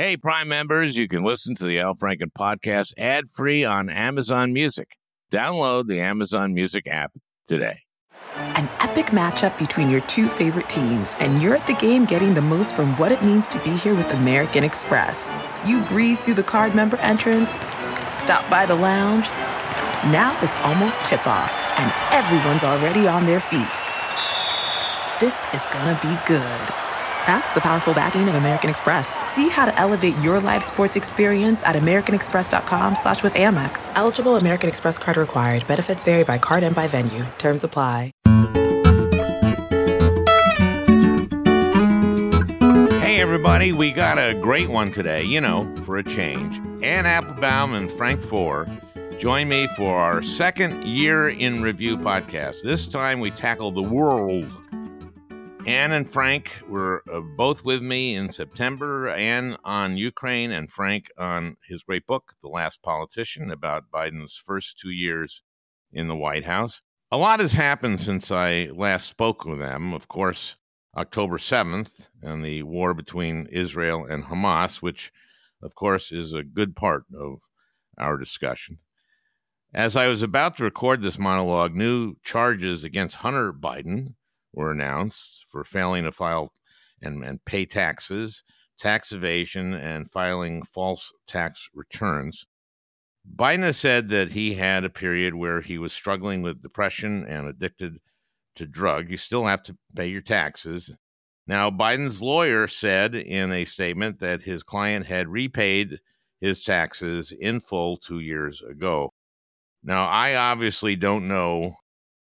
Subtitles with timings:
[0.00, 4.50] Hey, Prime members, you can listen to the Al Franken podcast ad free on Amazon
[4.50, 4.96] Music.
[5.30, 7.12] Download the Amazon Music app
[7.46, 7.80] today.
[8.34, 12.40] An epic matchup between your two favorite teams, and you're at the game getting the
[12.40, 15.30] most from what it means to be here with American Express.
[15.66, 17.58] You breeze through the card member entrance,
[18.08, 19.28] stop by the lounge.
[20.08, 23.68] Now it's almost tip off, and everyone's already on their feet.
[25.20, 26.89] This is gonna be good.
[27.26, 29.14] That's the powerful backing of American Express.
[29.28, 33.90] See how to elevate your live sports experience at americanexpress.com slash with Amex.
[33.94, 35.66] Eligible American Express card required.
[35.66, 37.24] Benefits vary by card and by venue.
[37.38, 38.12] Terms apply.
[43.00, 46.58] Hey, everybody, we got a great one today, you know, for a change.
[46.82, 48.66] Anne Applebaum and Frank Foer
[49.18, 52.62] join me for our second year in review podcast.
[52.62, 54.46] This time we tackle the world
[55.66, 59.08] Anne and Frank were uh, both with me in September.
[59.08, 64.78] Anne on Ukraine and Frank on his great book, The Last Politician, about Biden's first
[64.78, 65.42] two years
[65.92, 66.80] in the White House.
[67.10, 69.92] A lot has happened since I last spoke with them.
[69.92, 70.56] Of course,
[70.96, 75.12] October 7th and the war between Israel and Hamas, which,
[75.62, 77.40] of course, is a good part of
[77.98, 78.78] our discussion.
[79.74, 84.14] As I was about to record this monologue, new charges against Hunter Biden
[84.52, 86.52] were announced for failing to file
[87.02, 88.42] and, and pay taxes,
[88.78, 92.46] tax evasion, and filing false tax returns.
[93.36, 97.46] Biden has said that he had a period where he was struggling with depression and
[97.46, 97.98] addicted
[98.56, 99.10] to drug.
[99.10, 100.90] You still have to pay your taxes.
[101.46, 105.98] Now, Biden's lawyer said in a statement that his client had repaid
[106.40, 109.12] his taxes in full two years ago.
[109.82, 111.74] Now, I obviously don't know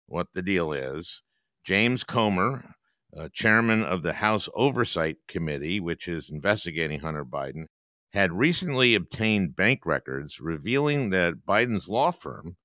[0.07, 1.23] what the deal is.
[1.65, 2.75] James Comer,
[3.17, 7.67] uh, chairman of the House Oversight Committee, which is investigating Hunter Biden,
[8.13, 12.57] had recently obtained bank records revealing that Biden's law firm,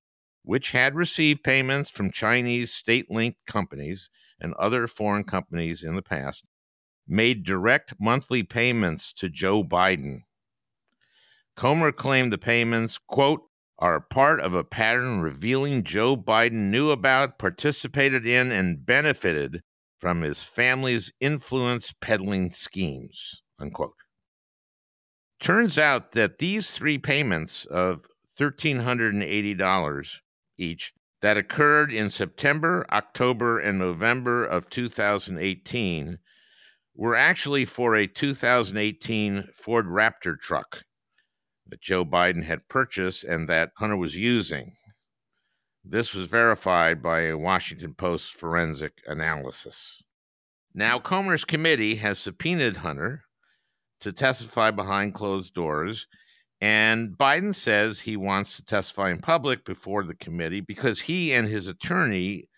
[0.42, 6.02] which had received payments from Chinese state linked companies and other foreign companies in the
[6.02, 6.44] past,
[7.06, 10.20] made direct monthly payments to Joe Biden.
[11.54, 13.42] Comer claimed the payments, quote,
[13.78, 19.62] are part of a pattern revealing Joe Biden knew about, participated in, and benefited
[19.98, 23.42] from his family's influence peddling schemes.
[23.58, 23.94] Unquote.
[25.40, 28.06] Turns out that these three payments of
[28.38, 30.20] $1,380
[30.58, 36.18] each that occurred in September, October, and November of 2018
[36.94, 40.82] were actually for a 2018 Ford Raptor truck
[41.68, 44.72] that Joe Biden had purchased and that Hunter was using.
[45.84, 50.02] This was verified by a Washington Post forensic analysis.
[50.74, 53.22] Now, Comer's committee has subpoenaed Hunter
[54.00, 56.06] to testify behind closed doors,
[56.60, 61.46] and Biden says he wants to testify in public before the committee because he and
[61.46, 62.48] his attorney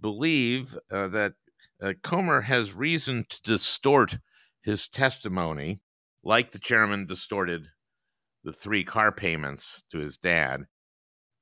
[0.00, 1.34] believe uh, that
[1.82, 4.18] uh, Comer has reason to distort
[4.62, 5.80] his testimony,
[6.22, 7.66] like the chairman distorted
[8.44, 10.64] the three car payments to his dad.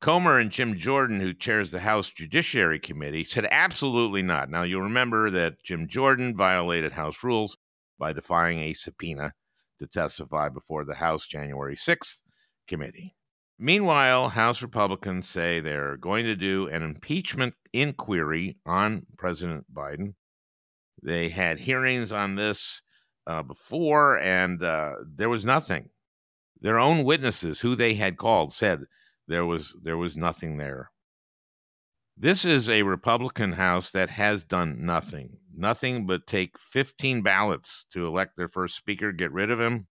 [0.01, 4.49] Comer and Jim Jordan, who chairs the House Judiciary Committee, said absolutely not.
[4.49, 7.57] Now, you'll remember that Jim Jordan violated House rules
[7.99, 9.33] by defying a subpoena
[9.81, 12.23] to testify before the House January 6th
[12.69, 13.17] committee.
[13.59, 20.15] Meanwhile, House Republicans say they're going to do an impeachment inquiry on President Biden.
[21.03, 22.83] They had hearings on this
[23.27, 25.91] uh, before, and uh, there was nothing.
[26.61, 28.85] Their own witnesses, who they had called, said
[29.27, 30.91] there was there was nothing there.
[32.17, 38.07] This is a Republican House that has done nothing, nothing but take 15 ballots to
[38.07, 39.87] elect their first speaker, get rid of him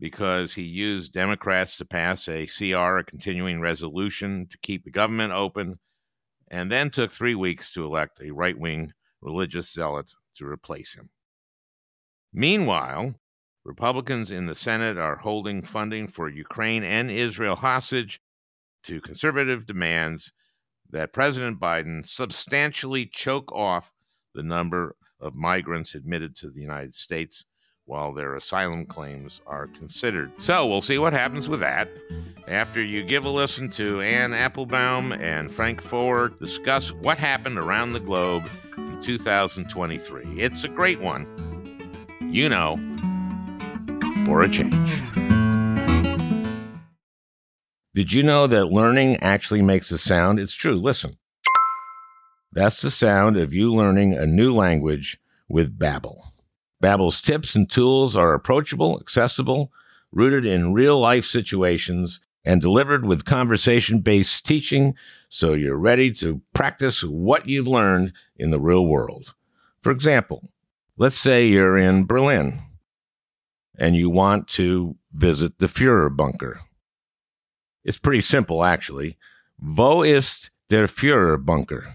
[0.00, 5.32] because he used Democrats to pass a CR, a continuing resolution to keep the government
[5.32, 5.78] open,
[6.50, 11.08] and then took three weeks to elect a right wing religious zealot to replace him.
[12.32, 13.14] Meanwhile,
[13.68, 18.18] Republicans in the Senate are holding funding for Ukraine and Israel hostage
[18.84, 20.32] to conservative demands
[20.88, 23.92] that President Biden substantially choke off
[24.34, 27.44] the number of migrants admitted to the United States
[27.84, 30.32] while their asylum claims are considered.
[30.38, 31.90] So we'll see what happens with that.
[32.46, 37.92] After you give a listen to Anne Applebaum and Frank Foer discuss what happened around
[37.92, 38.44] the globe
[38.78, 40.40] in 2023.
[40.40, 41.26] It's a great one.
[42.30, 42.78] You know,
[44.28, 45.02] for a change.
[47.94, 50.38] Did you know that learning actually makes a sound?
[50.38, 50.74] It's true.
[50.74, 51.16] Listen.
[52.52, 56.18] That's the sound of you learning a new language with Babbel.
[56.82, 59.72] Babbel's tips and tools are approachable, accessible,
[60.12, 64.94] rooted in real-life situations, and delivered with conversation-based teaching
[65.30, 69.34] so you're ready to practice what you've learned in the real world.
[69.80, 70.42] For example,
[70.98, 72.58] let's say you're in Berlin
[73.78, 76.58] and you want to visit the Fuhrer bunker.
[77.84, 79.16] It's pretty simple, actually.
[79.58, 81.86] Wo ist der Fuhrer bunker?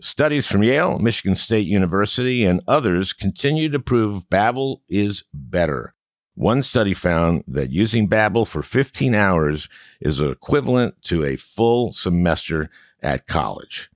[0.00, 5.94] Studies from Yale, Michigan State University, and others continue to prove Babbel is better.
[6.34, 9.68] One study found that using Babbel for 15 hours
[10.00, 12.70] is equivalent to a full semester
[13.02, 13.90] at college.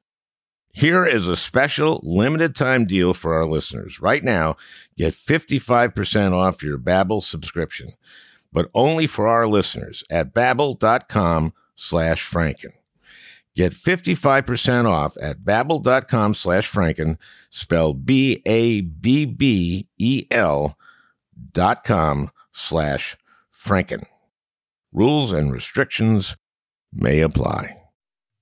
[0.75, 4.01] Here is a special limited time deal for our listeners.
[4.01, 4.57] Right now,
[4.99, 7.91] get 55% off your Babbel subscription,
[8.53, 12.73] but only for our listeners at babbel.com slash franken.
[13.55, 17.19] Get 55% off at babbel.com slash franken,
[17.51, 18.89] spelled B-A-B-B-E-L
[21.53, 23.17] dot com slash
[23.57, 24.05] franken.
[24.93, 26.37] Rules and restrictions
[26.93, 27.84] may apply.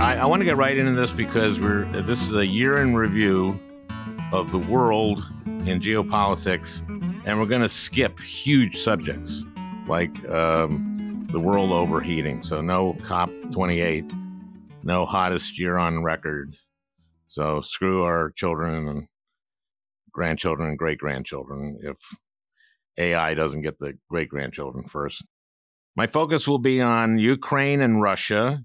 [0.00, 2.94] I, I want to get right into this because we're this is a year in
[2.94, 3.58] review
[4.32, 6.82] of the world in geopolitics,
[7.26, 9.44] and we're going to skip huge subjects
[9.86, 12.42] like um, the world overheating.
[12.42, 14.04] So no COP 28,
[14.82, 16.54] no hottest year on record.
[17.26, 19.06] So screw our children and
[20.12, 21.96] grandchildren and great grandchildren if
[22.98, 25.24] AI doesn't get the great grandchildren first.
[25.96, 28.64] My focus will be on Ukraine and Russia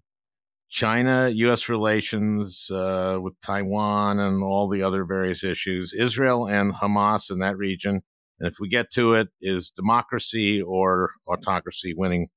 [0.70, 7.32] China US relations uh, with Taiwan and all the other various issues, Israel and Hamas
[7.32, 8.02] in that region.
[8.40, 12.28] And if we get to it, is democracy or autocracy winning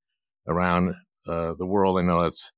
[0.46, 0.94] around
[1.26, 1.99] uh, the world?
[1.99, 2.52] I know that's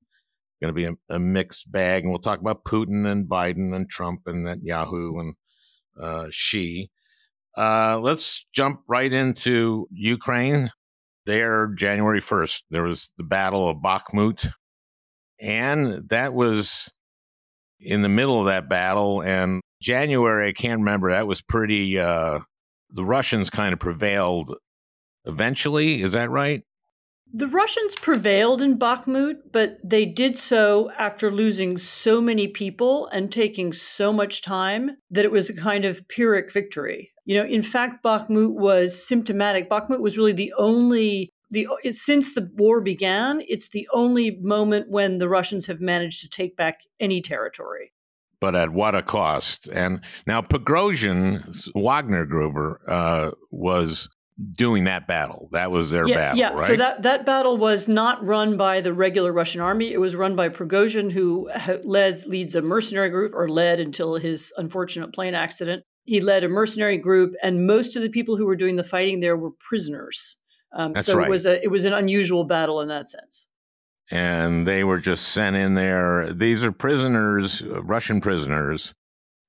[0.60, 2.02] going to be a, a, mixed bag.
[2.02, 5.34] And we'll talk about Putin and Biden and Trump and Netanyahu and
[5.98, 6.90] uh, Xi.
[7.56, 10.70] Uh, let's jump right into Ukraine.
[11.26, 14.50] There, January 1st, there was the Battle of Bakhmut
[15.40, 16.92] and that was
[17.80, 19.22] in the middle of that battle.
[19.22, 22.40] And January, I can't remember, that was pretty, uh,
[22.90, 24.54] the Russians kind of prevailed
[25.24, 26.02] eventually.
[26.02, 26.62] Is that right?
[27.32, 33.30] The Russians prevailed in Bakhmut, but they did so after losing so many people and
[33.30, 37.12] taking so much time that it was a kind of Pyrrhic victory.
[37.30, 39.70] You know, in fact, Bakhmut was symptomatic.
[39.70, 45.18] Bakhmut was really the only the since the war began, it's the only moment when
[45.18, 47.92] the Russians have managed to take back any territory.
[48.40, 49.68] But at what a cost!
[49.68, 54.08] And now Prigozhin, Wagner Gruber, uh, was
[54.50, 55.50] doing that battle.
[55.52, 56.48] That was their yeah, battle, yeah.
[56.48, 56.66] right?
[56.66, 59.92] So that that battle was not run by the regular Russian army.
[59.92, 61.48] It was run by Prigozhin, who
[61.84, 65.84] leads leads a mercenary group, or led until his unfortunate plane accident.
[66.10, 69.20] He led a mercenary group, and most of the people who were doing the fighting
[69.20, 70.38] there were prisoners.
[70.72, 71.28] Um, so right.
[71.28, 73.46] it was a it was an unusual battle in that sense.
[74.10, 76.32] And they were just sent in there.
[76.32, 78.92] These are prisoners, uh, Russian prisoners,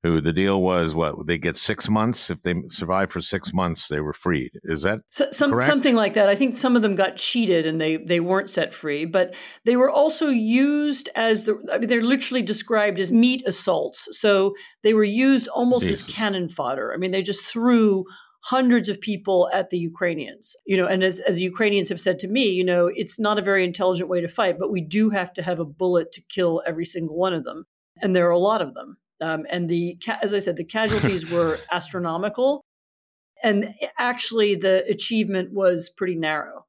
[0.04, 3.88] who the deal was what they get six months if they survive for six months
[3.88, 4.52] they were freed.
[4.64, 6.28] Is that so, some, something like that?
[6.28, 9.76] I think some of them got cheated and they they weren't set free, but they
[9.76, 11.58] were also used as the.
[11.72, 14.08] I mean, they're literally described as meat assaults.
[14.12, 16.08] So they were used almost Jesus.
[16.08, 16.94] as cannon fodder.
[16.94, 18.06] I mean, they just threw
[18.44, 20.56] hundreds of people at the Ukrainians.
[20.66, 23.38] You know, and as, as the Ukrainians have said to me, you know, it's not
[23.38, 26.22] a very intelligent way to fight, but we do have to have a bullet to
[26.28, 27.66] kill every single one of them.
[28.02, 28.98] And there are a lot of them.
[29.22, 32.64] Um, and the, as I said, the casualties were astronomical.
[33.44, 36.66] And actually, the achievement was pretty narrow.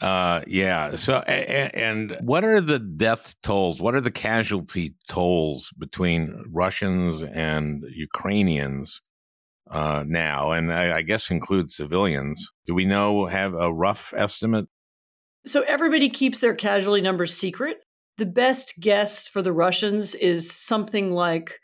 [0.00, 0.96] Uh, yeah.
[0.96, 3.80] So, and, and what are the death tolls?
[3.80, 9.00] What are the casualty tolls between Russians and Ukrainians
[9.70, 12.52] uh, now, and I, I guess includes civilians.
[12.66, 14.66] Do we know have a rough estimate?
[15.46, 17.78] So everybody keeps their casualty numbers secret.
[18.18, 21.60] The best guess for the Russians is something like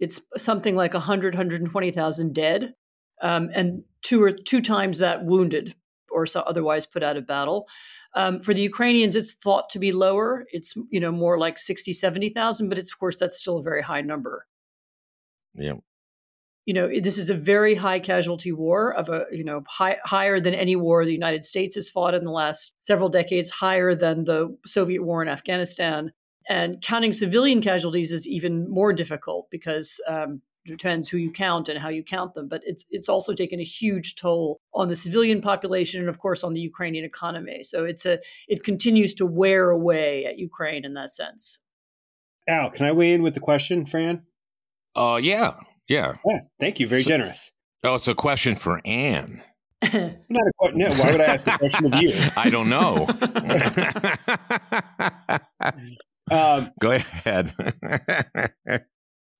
[0.00, 2.74] it's something like 100, 120,000 dead,
[3.22, 5.76] um, and two or two times that wounded,
[6.10, 7.68] or so otherwise put out of battle.
[8.14, 10.44] Um, for the Ukrainians, it's thought to be lower.
[10.52, 13.82] It's you know more like 60, 70,000, but it's of course that's still a very
[13.82, 14.46] high number.
[15.54, 15.74] Yeah.
[16.66, 20.38] You know, this is a very high casualty war of a you know high, higher
[20.38, 24.24] than any war the United States has fought in the last several decades, higher than
[24.24, 26.12] the Soviet war in Afghanistan.
[26.48, 31.78] And counting civilian casualties is even more difficult because um, depends who you count and
[31.78, 32.48] how you count them.
[32.48, 36.44] But it's it's also taken a huge toll on the civilian population and of course
[36.44, 37.62] on the Ukrainian economy.
[37.64, 41.58] So it's a it continues to wear away at Ukraine in that sense.
[42.48, 44.22] Al can I weigh in with the question Fran?
[44.94, 45.54] Uh yeah
[45.88, 46.86] yeah, yeah thank you.
[46.88, 47.52] Very so, generous.
[47.84, 49.42] oh it's a question for Anne.
[49.82, 52.12] Not a question no, why would I ask a question of you?
[52.36, 53.08] I don't know.
[56.30, 57.52] Um, Go ahead.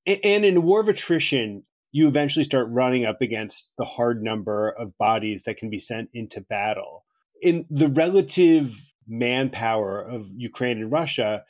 [0.06, 4.70] And in a war of attrition, you eventually start running up against the hard number
[4.70, 7.04] of bodies that can be sent into battle.
[7.40, 8.74] In the relative
[9.06, 11.44] manpower of Ukraine and Russia,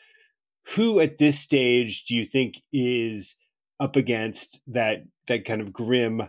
[0.74, 3.36] who at this stage do you think is
[3.82, 6.22] up against that that kind of grim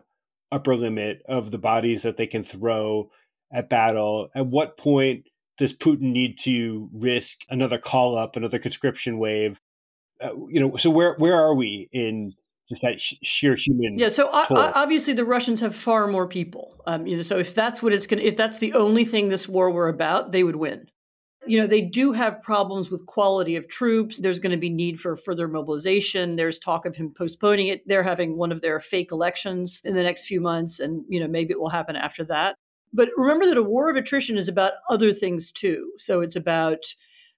[0.51, 3.09] upper limit of the bodies that they can throw
[3.51, 4.29] at battle?
[4.35, 9.59] At what point does Putin need to risk another call up, another conscription wave
[10.23, 12.33] uh, you know, so where where are we in
[12.69, 13.97] just that sh- sheer human?
[13.97, 14.09] Yeah.
[14.09, 16.81] So obviously, the Russians have far more people.
[16.87, 19.29] Um, you know, so if that's what it's going, to if that's the only thing
[19.29, 20.87] this war were about, they would win.
[21.45, 24.19] You know, they do have problems with quality of troops.
[24.19, 26.35] There's going to be need for further mobilization.
[26.35, 27.87] There's talk of him postponing it.
[27.87, 31.27] They're having one of their fake elections in the next few months, and you know,
[31.27, 32.55] maybe it will happen after that.
[32.93, 35.91] But remember that a war of attrition is about other things too.
[35.97, 36.83] So it's about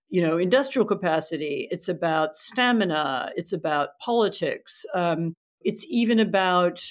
[0.10, 6.84] you know industrial capacity it's about stamina it's about politics um, it's even about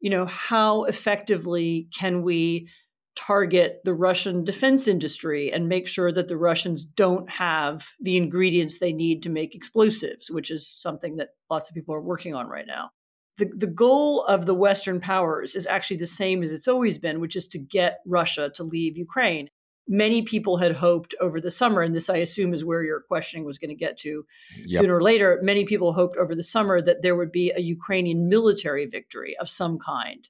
[0.00, 2.68] you know how effectively can we
[3.16, 8.78] target the russian defense industry and make sure that the russians don't have the ingredients
[8.78, 12.46] they need to make explosives which is something that lots of people are working on
[12.46, 12.90] right now
[13.38, 17.20] the, the goal of the western powers is actually the same as it's always been
[17.20, 19.48] which is to get russia to leave ukraine
[19.88, 23.44] many people had hoped over the summer, and this I assume is where your questioning
[23.46, 24.24] was going to get to
[24.64, 24.80] yep.
[24.80, 25.38] sooner or later.
[25.42, 29.48] Many people hoped over the summer that there would be a Ukrainian military victory of
[29.48, 30.28] some kind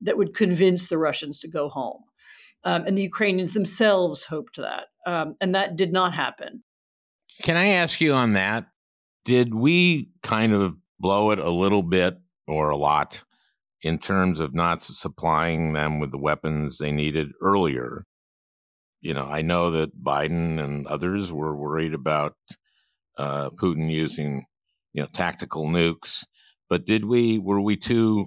[0.00, 2.02] that would convince the Russians to go home.
[2.66, 4.88] Um, and the Ukrainians themselves hoped that.
[5.06, 6.62] Um, and that did not happen.
[7.42, 8.66] Can I ask you on that?
[9.24, 13.22] Did we kind of blow it a little bit or a lot
[13.82, 18.04] in terms of not supplying them with the weapons they needed earlier?
[19.06, 22.34] you know, I know that Biden and others were worried about
[23.16, 24.44] uh, Putin using,
[24.94, 26.24] you know, tactical nukes.
[26.68, 28.26] But did we were we too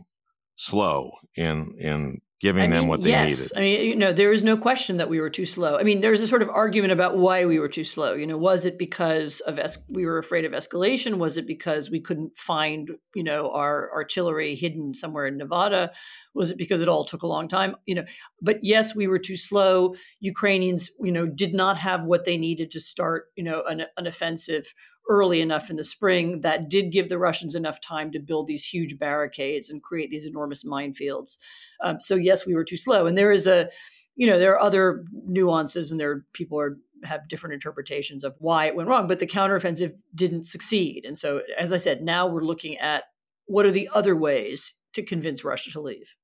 [0.55, 3.29] slow in in giving I mean, them what they yes.
[3.29, 3.51] needed.
[3.57, 5.77] I mean, you know, there is no question that we were too slow.
[5.77, 8.13] I mean, there's a sort of argument about why we were too slow.
[8.13, 11.17] You know, was it because of es- we were afraid of escalation?
[11.17, 15.91] Was it because we couldn't find, you know, our artillery hidden somewhere in Nevada?
[16.33, 17.75] Was it because it all took a long time?
[17.85, 18.05] You know,
[18.41, 19.95] but yes, we were too slow.
[20.21, 24.07] Ukrainians, you know, did not have what they needed to start, you know, an, an
[24.07, 24.73] offensive
[25.09, 28.63] early enough in the spring that did give the Russians enough time to build these
[28.63, 31.37] huge barricades and create these enormous minefields.
[31.83, 33.69] Um, so yes, we were too slow, and there is a,
[34.15, 38.65] you know, there are other nuances, and there people are have different interpretations of why
[38.65, 41.05] it went wrong, but the counteroffensive didn't succeed.
[41.05, 43.05] And so, as I said, now we're looking at
[43.45, 46.15] what are the other ways to convince Russia to leave.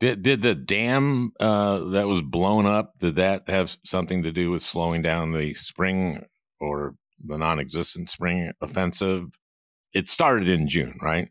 [0.00, 2.98] Did did the dam uh, that was blown up?
[2.98, 6.24] Did that have something to do with slowing down the spring
[6.60, 9.38] or the non-existent spring offensive.
[9.92, 11.28] It started in June, right?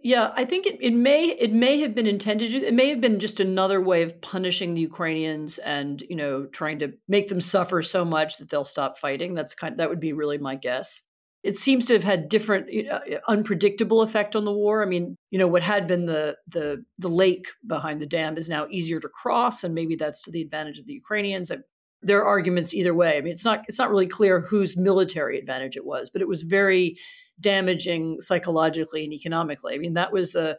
[0.00, 2.58] Yeah, I think it, it may it may have been intended to.
[2.58, 6.78] It may have been just another way of punishing the Ukrainians and you know trying
[6.80, 9.34] to make them suffer so much that they'll stop fighting.
[9.34, 11.02] That's kind that would be really my guess.
[11.42, 12.68] It seems to have had different
[13.28, 14.82] unpredictable effect on the war.
[14.82, 18.48] I mean, you know, what had been the the the lake behind the dam is
[18.48, 21.50] now easier to cross, and maybe that's to the advantage of the Ukrainians.
[21.50, 21.56] I,
[22.02, 23.16] there are arguments either way.
[23.16, 26.28] I mean, it's not it's not really clear whose military advantage it was, but it
[26.28, 26.96] was very
[27.40, 29.74] damaging psychologically and economically.
[29.74, 30.56] I mean, that was a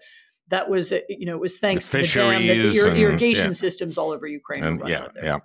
[0.50, 2.96] that was a, you know it was thanks the to the dam that the ir-
[2.96, 3.53] irrigation yeah.
[3.53, 4.63] systems all over Ukraine.
[4.63, 5.39] And, yeah, yeah.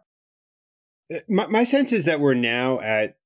[1.13, 3.17] Uh, my, my sense is that we're now at.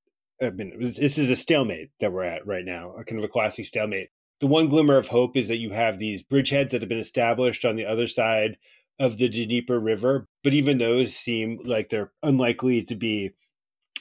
[0.41, 3.29] I mean, this is a stalemate that we're at right now, a kind of a
[3.29, 4.11] classic stalemate.
[4.41, 7.65] The one glimmer of hope is that you have these bridgeheads that have been established
[7.65, 8.57] on the other side
[8.99, 13.33] of the Dnieper River, but even those seem like they're unlikely to be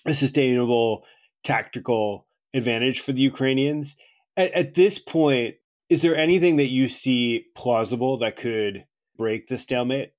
[0.05, 1.05] a sustainable
[1.43, 3.95] tactical advantage for the Ukrainians.
[4.35, 5.55] At, at this point,
[5.89, 8.85] is there anything that you see plausible that could
[9.17, 10.13] break the stalemate?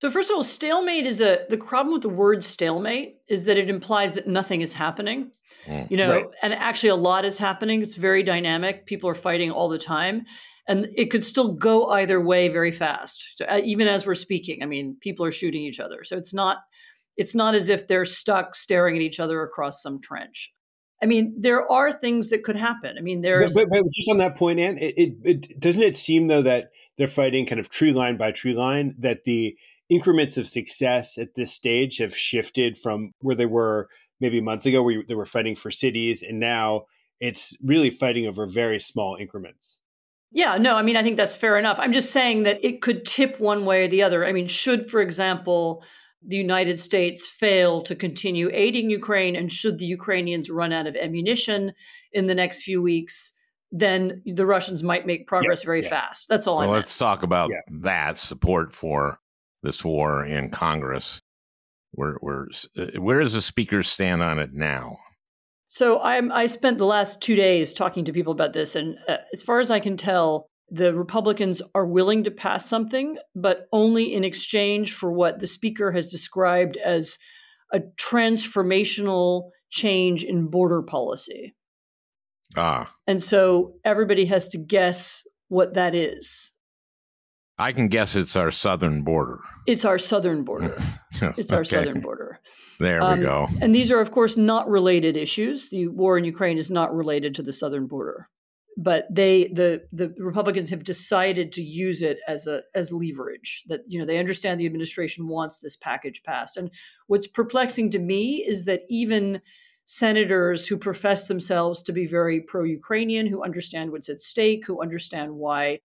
[0.00, 3.56] So first of all, stalemate is a the problem with the word stalemate is that
[3.56, 5.30] it implies that nothing is happening.
[5.66, 6.26] Mm, you know, right.
[6.42, 7.82] and actually a lot is happening.
[7.82, 8.84] It's very dynamic.
[8.86, 10.26] People are fighting all the time.
[10.68, 13.32] And it could still go either way very fast.
[13.36, 16.04] So, uh, even as we're speaking, I mean, people are shooting each other.
[16.04, 16.58] So it's not
[17.16, 20.52] it's not as if they're stuck staring at each other across some trench.
[21.02, 22.94] I mean, there are things that could happen.
[22.96, 25.82] I mean, there's but, but, but just on that point, Anne, it, it, it doesn't
[25.82, 29.56] it seem though that they're fighting kind of tree line by tree line that the
[29.88, 33.88] increments of success at this stage have shifted from where they were
[34.20, 36.86] maybe months ago, where they were fighting for cities, and now
[37.20, 39.80] it's really fighting over very small increments.
[40.34, 41.78] Yeah, no, I mean, I think that's fair enough.
[41.78, 44.24] I'm just saying that it could tip one way or the other.
[44.24, 45.84] I mean, should, for example,
[46.26, 50.96] the United States fail to continue aiding Ukraine, and should the Ukrainians run out of
[50.96, 51.72] ammunition
[52.12, 53.34] in the next few weeks,
[53.70, 55.88] then the Russians might make progress yeah, very yeah.
[55.88, 56.28] fast.
[56.28, 56.58] That's all.
[56.58, 57.60] Well, let's talk about yeah.
[57.80, 59.18] that support for
[59.62, 61.20] this war in Congress.
[61.94, 62.48] Where, where,
[62.78, 64.96] uh, where does the speaker stand on it now?
[65.72, 69.16] So I'm, I spent the last two days talking to people about this, and uh,
[69.32, 74.12] as far as I can tell, the Republicans are willing to pass something, but only
[74.12, 77.16] in exchange for what the speaker has described as
[77.72, 81.54] a transformational change in border policy.
[82.54, 82.94] Ah.
[83.06, 86.51] And so everybody has to guess what that is.
[87.58, 89.40] I can guess it's our southern border.
[89.66, 90.76] It's our southern border.
[91.36, 91.68] it's our okay.
[91.68, 92.40] southern border.
[92.80, 93.46] There um, we go.
[93.60, 95.70] And these are, of course, not related issues.
[95.70, 98.28] The war in Ukraine is not related to the southern border
[98.76, 103.80] but they the the Republicans have decided to use it as a as leverage that
[103.86, 106.70] you know they understand the administration wants this package passed and
[107.06, 109.40] what's perplexing to me is that even
[109.84, 115.32] senators who profess themselves to be very pro-Ukrainian who understand what's at stake who understand
[115.34, 115.78] why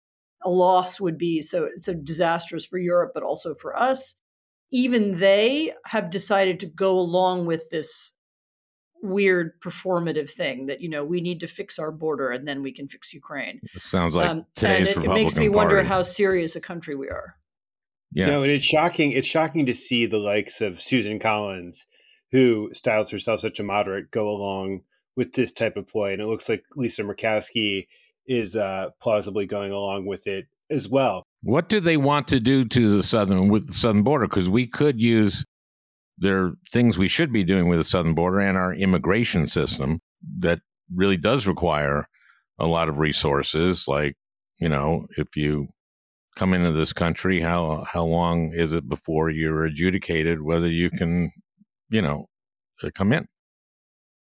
[0.43, 4.15] a loss would be so so disastrous for Europe but also for us
[4.71, 8.13] even they have decided to go along with this
[9.01, 12.71] weird performative thing that you know we need to fix our border and then we
[12.71, 13.59] can fix Ukraine.
[13.75, 15.55] It sounds like um, today's and it, it makes me Party.
[15.55, 17.35] wonder how serious a country we are.
[18.13, 19.11] Yeah, no, and it's shocking.
[19.11, 21.85] It's shocking to see the likes of Susan Collins,
[22.31, 24.81] who styles herself such a moderate, go along
[25.15, 27.87] with this type of play, and it looks like Lisa Murkowski
[28.27, 31.23] is uh, plausibly going along with it as well.
[31.43, 34.27] What do they want to do to the southern with the southern border?
[34.27, 35.45] Because we could use
[36.17, 39.99] there are things we should be doing with the southern border and our immigration system
[40.39, 40.59] that
[40.93, 42.05] really does require
[42.59, 44.15] a lot of resources like
[44.59, 45.67] you know if you
[46.35, 51.31] come into this country how how long is it before you're adjudicated whether you can
[51.89, 52.25] you know
[52.95, 53.27] come in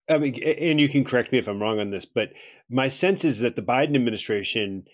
[0.10, 2.34] I mean, and you can correct me if I'm wrong on this, but
[2.74, 4.86] my sense is that the Biden administration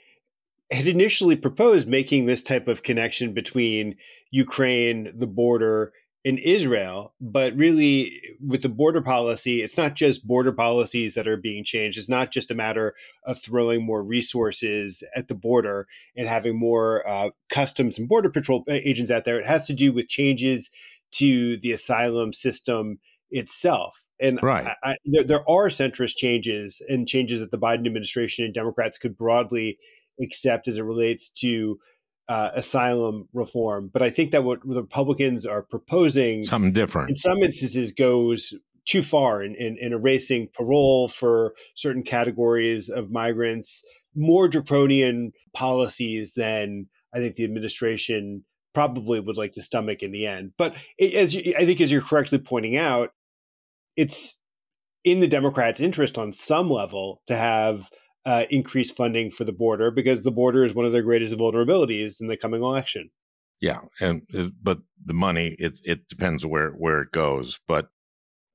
[0.72, 3.96] had initially proposed making this type of connection between
[4.32, 5.94] Ukraine, the border,
[6.26, 11.38] in Israel, but really with the border policy, it's not just border policies that are
[11.38, 11.98] being changed.
[11.98, 15.88] It's not just a matter of throwing more resources at the border
[16.18, 19.40] and having more uh, customs and border patrol agents out there.
[19.40, 20.70] It has to do with changes
[21.12, 23.00] to the asylum system
[23.32, 24.06] itself.
[24.20, 24.76] And right.
[24.84, 28.98] I, I, there, there are centrist changes and changes that the Biden administration and Democrats
[28.98, 29.78] could broadly
[30.22, 31.80] accept as it relates to
[32.28, 33.90] uh, asylum reform.
[33.92, 38.54] But I think that what the Republicans are proposing, something different, in some instances, goes
[38.86, 43.84] too far in, in, in erasing parole for certain categories of migrants,
[44.16, 50.28] more draconian policies than I think the administration probably would like to stomach in the
[50.28, 50.54] end.
[50.58, 53.12] But as you, I think, as you're correctly pointing out,
[53.96, 54.40] it's
[55.04, 57.90] in the Democrats' interest on some level to have
[58.26, 62.20] uh, increase funding for the border because the border is one of their greatest vulnerabilities
[62.20, 63.10] in the coming election.
[63.62, 64.22] Yeah, and
[64.62, 67.90] but the money it it depends where where it goes, but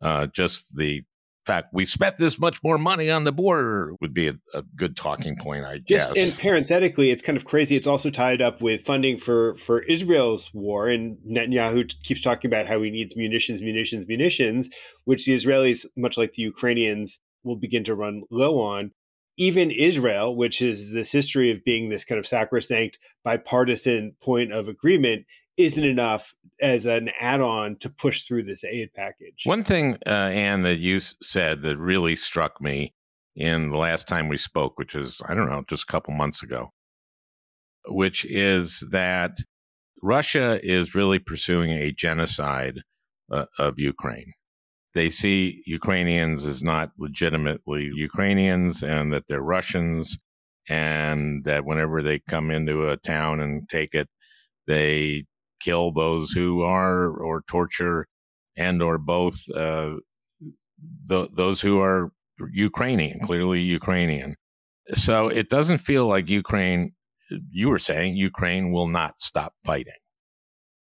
[0.01, 1.03] uh, just the
[1.45, 4.97] fact we spent this much more money on the border would be a, a good
[4.97, 6.09] talking point, I guess.
[6.09, 7.77] Just and parenthetically, it's kind of crazy.
[7.77, 12.67] It's also tied up with funding for for Israel's war, and Netanyahu keeps talking about
[12.67, 14.71] how he needs munitions, munitions, munitions,
[15.05, 18.93] which the Israelis, much like the Ukrainians, will begin to run low on
[19.37, 24.69] even Israel, which is this history of being this kind of sacrosanct bipartisan point of
[24.69, 25.27] agreement,
[25.57, 29.43] isn't enough as an add-on to push through this aid package.
[29.45, 32.95] One thing, uh, Anne, that you said that really struck me
[33.37, 36.43] in the last time we spoke, which is I don't know, just a couple months
[36.43, 36.73] ago,
[37.87, 39.39] which is that
[40.03, 42.81] Russia is really pursuing a genocide
[43.31, 44.33] uh, of Ukraine
[44.95, 50.17] they see Ukrainians as not legitimately Ukrainians and that they're Russians,
[50.69, 54.09] and that whenever they come into a town and take it,
[54.67, 55.25] they
[55.65, 58.07] kill those who are or torture
[58.57, 59.95] and or both uh,
[61.09, 62.13] th- those who are
[62.53, 64.37] Ukrainian, clearly Ukrainian.
[64.95, 66.93] So it doesn't feel like Ukraine.
[67.51, 69.95] You were saying Ukraine will not stop fighting.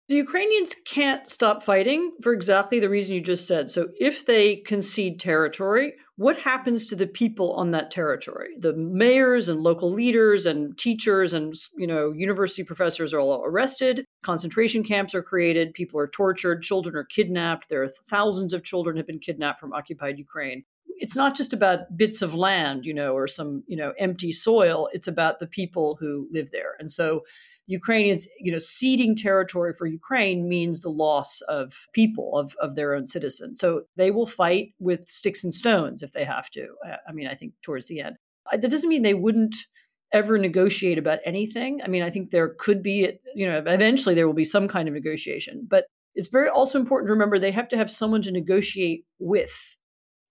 [0.09, 3.69] The Ukrainians can't stop fighting for exactly the reason you just said.
[3.69, 8.49] So, if they concede territory, what happens to the people on that territory?
[8.59, 14.05] The mayors and local leaders and teachers and you know university professors are all arrested.
[14.25, 15.75] Concentration camps are created.
[15.75, 16.63] People are tortured.
[16.63, 17.69] Children are kidnapped.
[17.69, 20.65] There are thousands of children have been kidnapped from occupied Ukraine.
[21.01, 24.89] It's not just about bits of land, you know, or some you know empty soil.
[24.93, 27.23] It's about the people who live there, and so
[27.69, 32.95] Ukrainians, you know, ceding territory for Ukraine means the loss of people, of, of their
[32.95, 33.61] own citizens.
[33.61, 36.67] So they will fight with sticks and stones if they have to.
[37.07, 38.17] I mean, I think towards the end.
[38.51, 39.55] That doesn't mean they wouldn't
[40.13, 41.83] ever negotiate about anything.
[41.85, 44.89] I mean, I think there could be, you know, eventually there will be some kind
[44.89, 45.67] of negotiation.
[45.69, 45.85] But
[46.15, 49.77] it's very also important to remember they have to have someone to negotiate with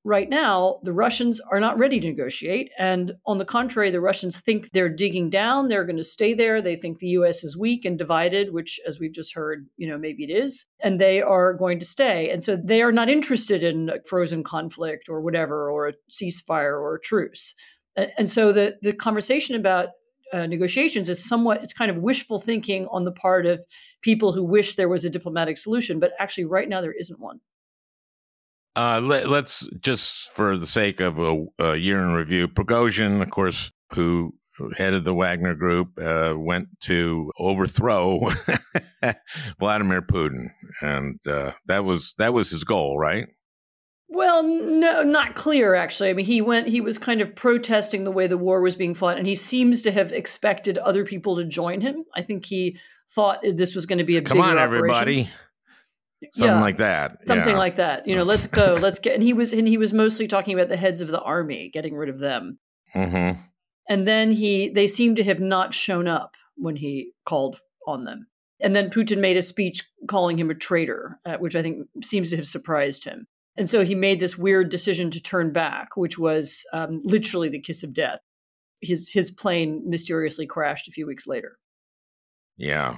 [0.07, 2.71] right now, the Russians are not ready to negotiate.
[2.79, 5.67] And on the contrary, the Russians think they're digging down.
[5.67, 6.61] They're going to stay there.
[6.61, 7.43] They think the U.S.
[7.43, 10.65] is weak and divided, which, as we've just heard, you know, maybe it is.
[10.81, 12.29] And they are going to stay.
[12.29, 16.79] And so they are not interested in a frozen conflict or whatever, or a ceasefire
[16.79, 17.53] or a truce.
[18.17, 19.89] And so the, the conversation about
[20.33, 23.63] uh, negotiations is somewhat it's kind of wishful thinking on the part of
[24.01, 27.39] people who wish there was a diplomatic solution but actually right now there isn't one
[28.77, 33.29] uh, let, us just, for the sake of a, a, year in review, Prigozhin, of
[33.31, 34.35] course, who
[34.77, 38.29] headed the Wagner Group, uh, went to overthrow
[39.59, 40.49] Vladimir Putin,
[40.81, 43.27] and uh, that was that was his goal, right?
[44.09, 46.09] Well, no, not clear actually.
[46.09, 46.67] I mean, he went.
[46.67, 49.81] He was kind of protesting the way the war was being fought, and he seems
[49.83, 52.03] to have expected other people to join him.
[52.15, 52.77] I think he
[53.11, 54.61] thought this was going to be a come on, operation.
[54.61, 55.29] everybody
[56.33, 57.57] something yeah, like that something yeah.
[57.57, 58.07] like that.
[58.07, 60.69] You know let's go let's get and he was and he was mostly talking about
[60.69, 62.59] the heads of the army getting rid of them.
[62.95, 63.39] Mm-hmm.
[63.89, 68.27] and then he they seem to have not shown up when he called on them.
[68.59, 72.29] And then putin made a speech calling him a traitor uh, which i think seems
[72.29, 73.27] to have surprised him.
[73.57, 77.61] And so he made this weird decision to turn back which was um, literally the
[77.61, 78.19] kiss of death.
[78.81, 81.57] His his plane mysteriously crashed a few weeks later.
[82.55, 82.97] Yeah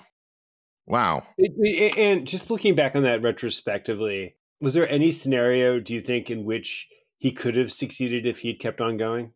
[0.89, 1.21] Wow.
[1.37, 6.43] And just looking back on that retrospectively, was there any scenario, do you think, in
[6.43, 6.87] which
[7.19, 9.33] he could have succeeded if he'd kept on going?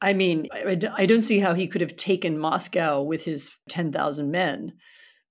[0.00, 4.72] I mean, I don't see how he could have taken Moscow with his 10,000 men,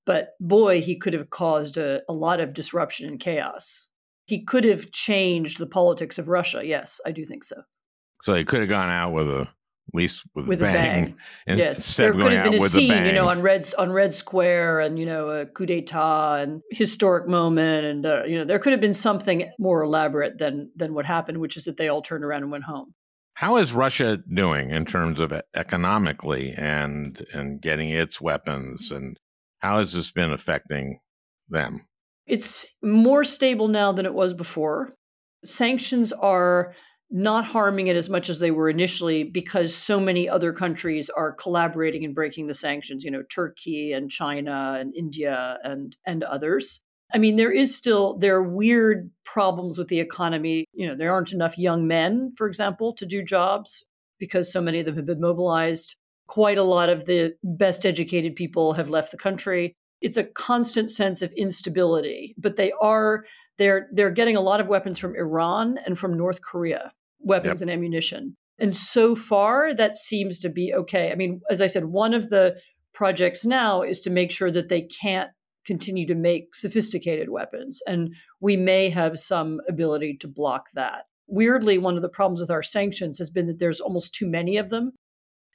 [0.06, 3.90] but boy, he could have caused a, a lot of disruption and chaos.
[4.28, 6.62] He could have changed the politics of Russia.
[6.64, 7.64] Yes, I do think so.
[8.22, 9.48] So he could have gone out with a at
[9.94, 11.04] least with, with a bang.
[11.04, 11.06] A
[11.48, 11.58] bang.
[11.58, 14.98] Yes, there could have been a scene, you know, on Red on Red Square, and
[14.98, 18.82] you know, a coup d'état and historic moment, and uh, you know, there could have
[18.82, 22.44] been something more elaborate than than what happened, which is that they all turned around
[22.44, 22.94] and went home.
[23.36, 29.20] How is Russia doing in terms of economically and and getting its weapons, and
[29.60, 31.00] how has this been affecting
[31.50, 31.88] them?
[32.28, 34.96] It's more stable now than it was before.
[35.44, 36.76] Sanctions are
[37.12, 41.34] not harming it as much as they were initially because so many other countries are
[41.34, 46.80] collaborating in breaking the sanctions you know turkey and china and india and and others.
[47.14, 50.66] I mean there is still there are weird problems with the economy.
[50.74, 53.86] You know there aren't enough young men for example to do jobs
[54.18, 55.98] because so many of them have been mobilized.
[56.28, 59.74] Quite a lot of the best educated people have left the country.
[60.00, 63.26] It's a constant sense of instability but they are
[63.58, 67.70] they're they're getting a lot of weapons from Iran and from North Korea weapons yep.
[67.70, 68.36] and ammunition.
[68.60, 71.12] And so far, that seems to be okay.
[71.12, 72.60] I mean, as I said, one of the
[72.94, 75.32] projects now is to make sure that they can't
[75.66, 77.82] continue to make sophisticated weapons.
[77.88, 81.04] And we may have some ability to block that.
[81.28, 84.58] Weirdly, one of the problems with our sanctions has been that there's almost too many
[84.58, 84.92] of them.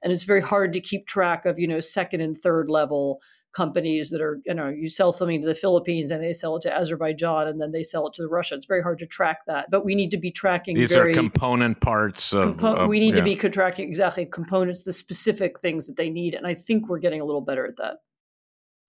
[0.02, 3.20] And it's very hard to keep track of, you know, second and third level
[3.56, 6.62] companies that are, you know, you sell something to the Philippines and they sell it
[6.62, 8.54] to Azerbaijan and then they sell it to Russia.
[8.54, 10.76] It's very hard to track that, but we need to be tracking.
[10.76, 12.58] These very, are component parts of.
[12.58, 13.24] Compo- of we need yeah.
[13.24, 16.98] to be tracking exactly components, the specific things that they need, and I think we're
[16.98, 17.94] getting a little better at that.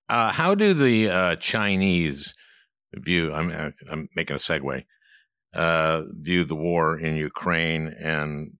[0.09, 2.33] Uh, how do the uh, Chinese
[2.95, 3.33] view?
[3.33, 4.83] I'm, I'm making a segue.
[5.53, 8.51] Uh, view the war in Ukraine, and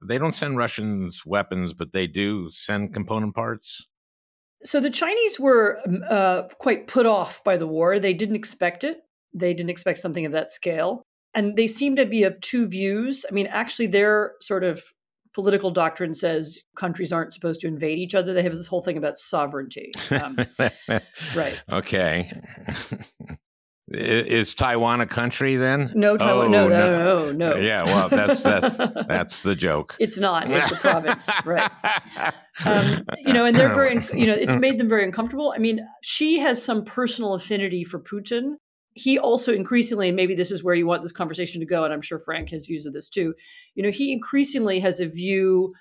[0.00, 3.88] they don't send Russians weapons, but they do send component parts.
[4.66, 7.98] So the Chinese were um, uh, quite put off by the war.
[7.98, 8.98] They didn't expect it.
[9.32, 11.02] They didn't expect something of that scale.
[11.34, 13.24] And they seem to be of two views.
[13.30, 14.82] I mean, actually, their sort of
[15.34, 18.32] political doctrine says countries aren't supposed to invade each other.
[18.32, 19.92] They have this whole thing about sovereignty.
[20.10, 20.36] Um,
[21.34, 21.60] right.
[21.70, 22.32] Okay.
[23.88, 25.92] Is Taiwan a country then?
[25.94, 26.46] No, Taiwan.
[26.46, 26.98] Oh, no, no, no,
[27.30, 27.56] no, no.
[27.56, 29.96] Yeah, well, that's that's that's the joke.
[30.00, 30.50] It's not.
[30.50, 31.70] It's a province, right?
[32.64, 35.52] Um, you know, and they're very, you know, it's made them very uncomfortable.
[35.54, 38.56] I mean, Xi has some personal affinity for Putin.
[38.94, 41.92] He also increasingly, and maybe this is where you want this conversation to go, and
[41.92, 43.34] I'm sure Frank has views of this too.
[43.76, 45.74] You know, he increasingly has a view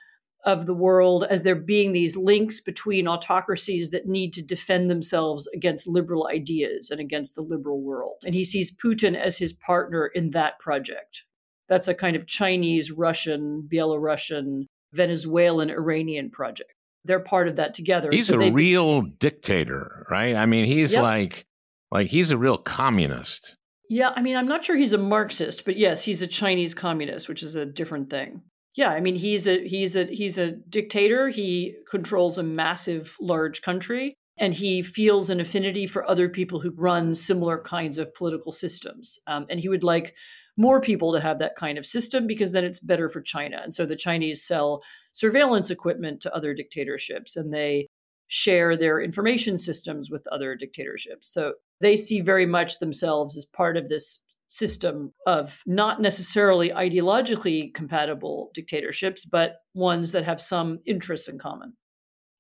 [0.45, 5.47] of the world as there being these links between autocracies that need to defend themselves
[5.55, 8.15] against liberal ideas and against the liberal world.
[8.23, 11.23] And he sees Putin as his partner in that project.
[11.67, 16.71] That's a kind of Chinese, Russian, Belarusian, Venezuelan, Iranian project.
[17.05, 18.09] They're part of that together.
[18.11, 20.35] He's so a real dictator, right?
[20.35, 21.01] I mean, he's yep.
[21.01, 21.45] like
[21.91, 23.55] like he's a real communist.
[23.89, 27.29] Yeah, I mean, I'm not sure he's a Marxist, but yes, he's a Chinese communist,
[27.29, 28.41] which is a different thing
[28.75, 31.29] yeah i mean he's a he's a he's a dictator.
[31.29, 36.71] He controls a massive large country and he feels an affinity for other people who
[36.71, 39.17] run similar kinds of political systems.
[39.27, 40.13] Um, and he would like
[40.57, 43.61] more people to have that kind of system because then it's better for china.
[43.63, 47.87] And so the chinese sell surveillance equipment to other dictatorships and they
[48.27, 51.31] share their information systems with other dictatorships.
[51.31, 57.73] So they see very much themselves as part of this system of not necessarily ideologically
[57.73, 61.73] compatible dictatorships, but ones that have some interests in common.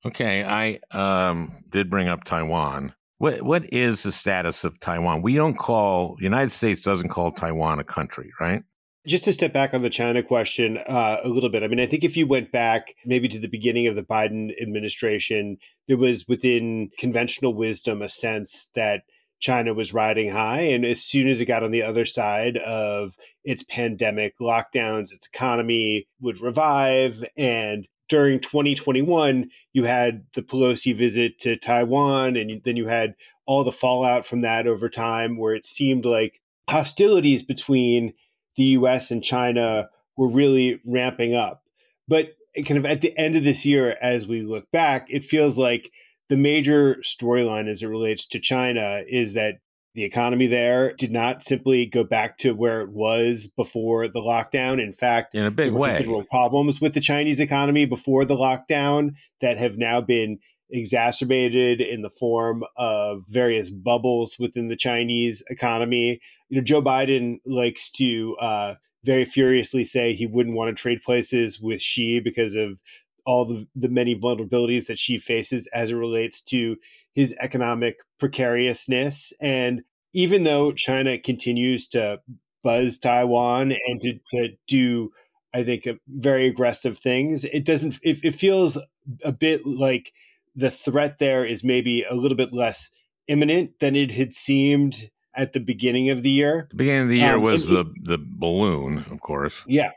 [0.05, 2.93] Okay, I um, did bring up Taiwan.
[3.17, 5.21] What what is the status of Taiwan?
[5.21, 8.61] We don't call the United States doesn't call Taiwan a country, right?
[9.07, 11.63] Just to step back on the China question uh, a little bit.
[11.63, 14.49] I mean, I think if you went back maybe to the beginning of the Biden
[14.61, 19.03] administration, there was within conventional wisdom a sense that
[19.39, 20.61] China was riding high.
[20.61, 25.27] And as soon as it got on the other side of its pandemic lockdowns, its
[25.27, 27.25] economy would revive.
[27.37, 33.63] And during 2021, you had the Pelosi visit to Taiwan, and then you had all
[33.63, 38.13] the fallout from that over time, where it seemed like hostilities between
[38.57, 41.63] the US and China were really ramping up.
[42.07, 45.57] But kind of at the end of this year, as we look back, it feels
[45.57, 45.91] like
[46.29, 49.55] the major storyline as it relates to China is that
[49.93, 54.81] the economy there did not simply go back to where it was before the lockdown.
[54.83, 59.11] In fact, in a big way, considerable problems with the Chinese economy before the lockdown
[59.39, 66.19] that have now been exacerbated in the form of various bubbles within the Chinese economy.
[66.49, 71.01] You know, Joe Biden likes to uh, very furiously say he wouldn't want to trade
[71.03, 72.79] places with Xi because of
[73.25, 76.77] all the, the many vulnerabilities that Xi faces as it relates to
[77.13, 79.33] his economic precariousness.
[79.39, 79.83] And
[80.13, 82.21] even though China continues to
[82.63, 85.11] buzz Taiwan and to, to do,
[85.53, 88.77] I think, very aggressive things, it doesn't, it, it feels
[89.23, 90.11] a bit like
[90.55, 92.89] the threat there is maybe a little bit less
[93.27, 96.67] imminent than it had seemed at the beginning of the year.
[96.71, 99.63] The beginning of the year um, was the the balloon, of course.
[99.67, 99.91] Yeah,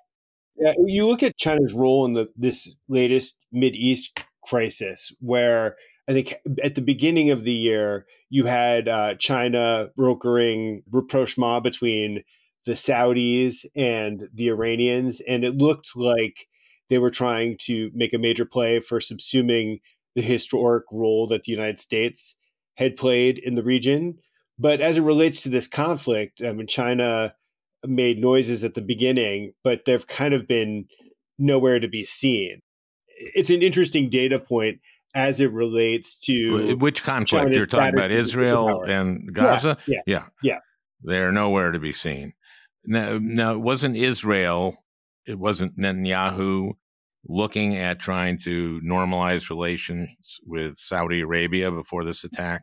[0.61, 5.77] yeah, you look at China's role in the this latest Mid East crisis, where
[6.09, 12.25] I think at the beginning of the year you had uh, China brokering rapprochement between
[12.67, 16.49] the Saudis and the Iranians, and it looked like
[16.91, 19.81] they were trying to make a major play for subsuming
[20.15, 22.37] the historic role that the United States
[22.77, 24.19] had played in the region.
[24.59, 27.35] But as it relates to this conflict, I mean, China
[27.87, 30.87] made noises at the beginning, but they've kind of been
[31.39, 32.61] nowhere to be seen.
[33.07, 34.81] It's an interesting data point
[35.15, 39.79] as it relates to eh, which conflict China's you're talking about Israel and Gaza.
[39.87, 40.59] Yeah, yeah, yeah, yeah.
[41.03, 42.35] They're nowhere to be seen.
[42.85, 44.77] Now, now it wasn't Israel.
[45.27, 46.73] It wasn't Netanyahu
[47.29, 52.63] looking at trying to normalize relations with Saudi Arabia before this attack.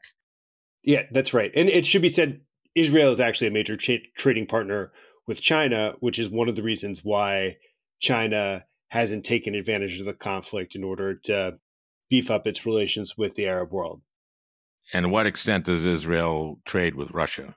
[0.84, 1.51] Yeah, that's right.
[1.56, 2.41] And it should be said
[2.76, 4.92] Israel is actually a major trading partner
[5.28, 7.58] with China, which is one of the reasons why
[8.00, 11.58] China hasn't taken advantage of the conflict in order to
[12.10, 14.02] beef up its relations with the Arab world.
[14.94, 17.56] And what extent does Israel trade with Russia?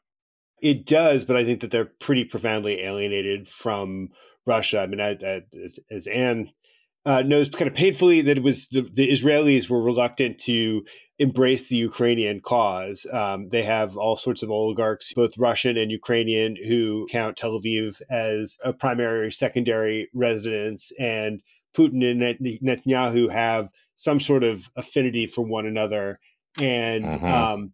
[0.62, 4.08] It does, but I think that they're pretty profoundly alienated from
[4.46, 4.80] Russia.
[4.80, 6.50] I mean, I, I, as, as Anne
[7.04, 10.84] uh, knows kind of painfully that it was the, the Israelis were reluctant to
[11.18, 13.06] embrace the Ukrainian cause.
[13.12, 18.00] Um, they have all sorts of oligarchs, both Russian and Ukrainian, who count Tel Aviv
[18.10, 21.42] as a primary, secondary residence, and
[21.76, 26.20] Putin and Netanyahu have some sort of affinity for one another.
[26.60, 27.24] And mm-hmm.
[27.24, 27.72] um,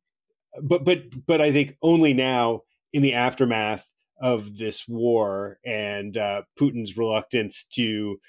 [0.62, 6.42] but but but I think only now in the aftermath of this war and uh,
[6.58, 8.20] Putin's reluctance to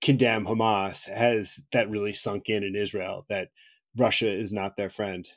[0.00, 3.48] condemn Hamas has that really sunk in in Israel that
[3.96, 5.28] Russia is not their friend.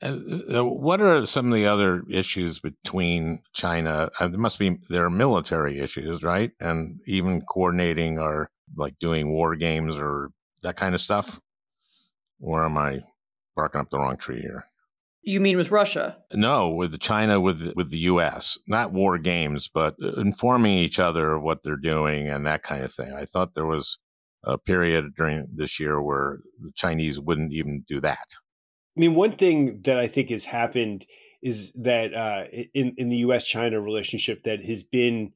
[0.00, 0.16] Uh,
[0.54, 4.08] uh, what are some of the other issues between China?
[4.20, 6.52] Uh, there must be there are military issues, right?
[6.60, 10.30] And even coordinating or like doing war games or
[10.62, 11.40] that kind of stuff.
[12.40, 13.00] Or am I
[13.56, 14.66] barking up the wrong tree here?
[15.22, 16.18] You mean with Russia?
[16.32, 18.56] No, with China, with with the U.S.
[18.68, 22.94] Not war games, but informing each other of what they're doing and that kind of
[22.94, 23.12] thing.
[23.12, 23.98] I thought there was
[24.44, 28.26] a period during this year where the Chinese wouldn't even do that.
[28.96, 31.06] I mean, one thing that I think has happened
[31.42, 33.46] is that uh, in in the U.S.
[33.46, 35.32] China relationship that has been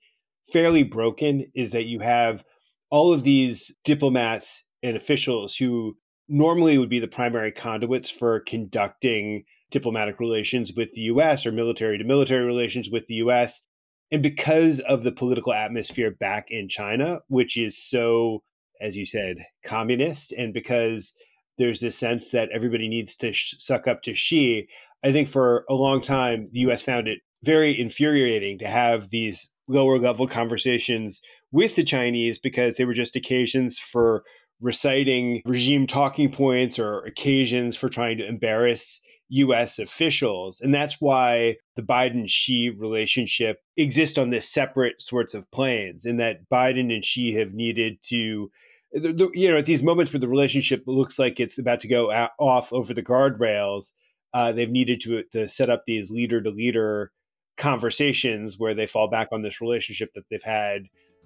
[0.53, 2.45] fairly broken is that you have
[2.91, 5.97] all of these diplomats and officials who
[6.29, 11.99] normally would be the primary conduits for conducting diplomatic relations with the US or military
[11.99, 13.62] to military relations with the US.
[14.11, 18.43] And because of the political atmosphere back in China, which is so,
[18.83, 21.14] as you said, communist, and because
[21.59, 24.68] there's this sense that everybody needs to sh- suck up to Xi.
[25.05, 29.51] I think for a long time, the US found it very infuriating to have these
[29.68, 34.25] lower level conversations with the Chinese because they were just occasions for
[34.61, 40.61] reciting regime talking points or occasions for trying to embarrass US officials.
[40.61, 46.18] And that's why the Biden Xi relationship exists on this separate sorts of planes, in
[46.18, 48.51] that Biden and Xi have needed to
[48.92, 51.88] the, the, you know, at these moments where the relationship looks like it's about to
[51.88, 53.92] go off over the guardrails,
[54.35, 57.12] uh, they've needed to to set up these leader to leader
[57.57, 60.85] conversations where they fall back on this relationship that they've had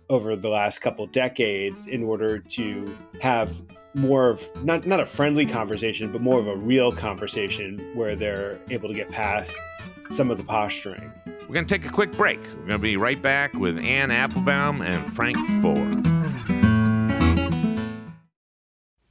[0.09, 3.51] over the last couple decades in order to have
[3.95, 8.59] more of not not a friendly conversation, but more of a real conversation where they're
[8.71, 9.57] able to get past
[10.11, 11.13] some of the posturing.
[11.27, 12.41] We're going to take a quick break.
[12.41, 16.16] We're going to be right back with Anne Applebaum and Frank Foer.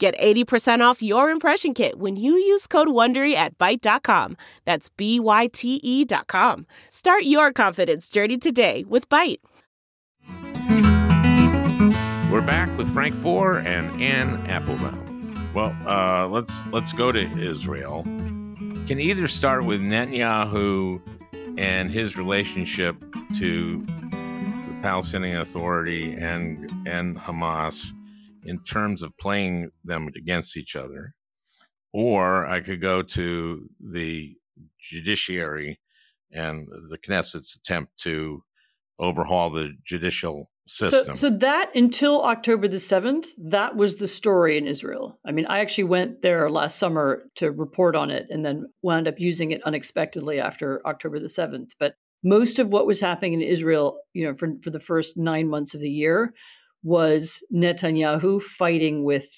[0.00, 4.38] Get 80% off your impression kit when you use code WONDERY at Byte.com.
[4.64, 6.64] That's B-Y-T-E dot com.
[6.88, 9.40] Start your confidence journey today with Byte.
[12.32, 15.50] We're back with Frank Foer and Anne Applebaum.
[15.52, 18.04] Well, uh, let's let's go to Israel.
[18.86, 21.02] Can either start with Netanyahu
[21.58, 22.96] and his relationship
[23.36, 27.92] to the Palestinian Authority and and Hamas
[28.44, 31.14] in terms of playing them against each other.
[31.92, 34.36] Or I could go to the
[34.78, 35.80] judiciary
[36.32, 38.44] and the Knesset's attempt to
[38.98, 41.16] overhaul the judicial system.
[41.16, 45.18] So, so that until October the 7th, that was the story in Israel.
[45.24, 49.08] I mean, I actually went there last summer to report on it and then wound
[49.08, 51.70] up using it unexpectedly after October the 7th.
[51.78, 55.48] But most of what was happening in Israel, you know, for, for the first nine
[55.48, 56.34] months of the year
[56.82, 59.28] was Netanyahu fighting with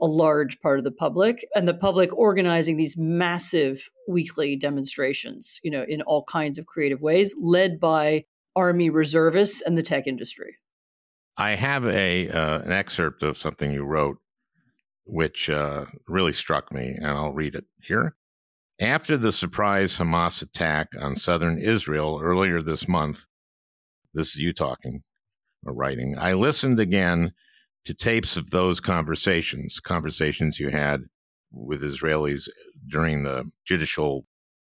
[0.00, 5.70] a large part of the public and the public organizing these massive weekly demonstrations, you
[5.70, 8.24] know, in all kinds of creative ways, led by
[8.54, 10.56] army reservists and the tech industry.
[11.36, 14.18] I have a uh, an excerpt of something you wrote,
[15.04, 18.16] which uh, really struck me, and I'll read it here.
[18.80, 23.24] After the surprise Hamas attack on southern Israel earlier this month,
[24.14, 25.02] this is you talking
[25.64, 27.32] writing, I listened again
[27.84, 31.02] to tapes of those conversations, conversations you had
[31.50, 32.48] with Israelis
[32.86, 34.26] during the judicial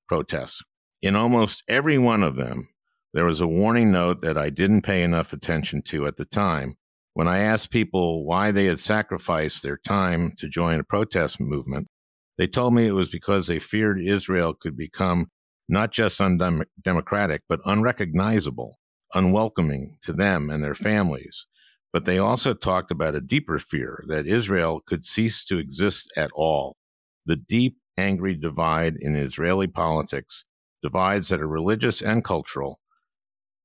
[0.09, 0.63] protests.
[1.03, 2.69] In almost every one of them,
[3.13, 6.77] There was a warning note that I didn't pay enough attention to at the time.
[7.15, 11.89] When I asked people why they had sacrificed their time to join a protest movement,
[12.39, 15.27] they told me it was because they feared Israel could become
[15.69, 18.77] not just undemocratic, but unrecognizable,
[19.15, 21.47] unwelcoming to them and their families.
[21.93, 26.31] But they also talked about a deeper fear that Israel could cease to exist at
[26.35, 26.77] all.
[27.27, 30.45] The deep, angry divide in Israeli politics,
[30.83, 32.81] divides that are religious and cultural,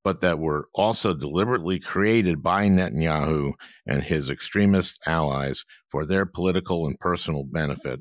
[0.04, 3.52] but that were also deliberately created by Netanyahu
[3.86, 8.00] and his extremist allies for their political and personal benefit,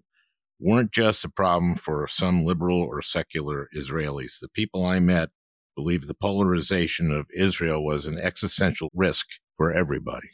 [0.60, 4.40] weren't just a problem for some liberal or secular Israelis.
[4.40, 5.30] The people I met
[5.76, 9.26] believed the polarization of Israel was an existential risk
[9.58, 10.30] for everybody.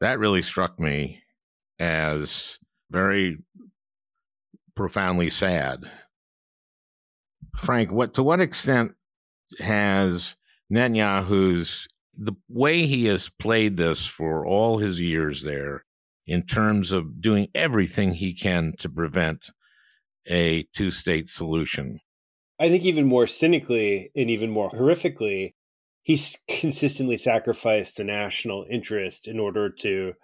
[0.00, 1.22] That really struck me
[1.78, 2.58] as
[2.90, 3.38] very
[4.76, 5.90] profoundly sad.
[7.56, 8.94] Frank, what to what extent
[9.58, 10.36] has
[10.72, 15.84] Netanyahu's the way he has played this for all his years there
[16.26, 19.50] in terms of doing everything he can to prevent
[20.28, 22.00] a two state solution.
[22.58, 25.54] I think even more cynically and even more horrifically,
[26.02, 30.14] he's consistently sacrificed the national interest in order to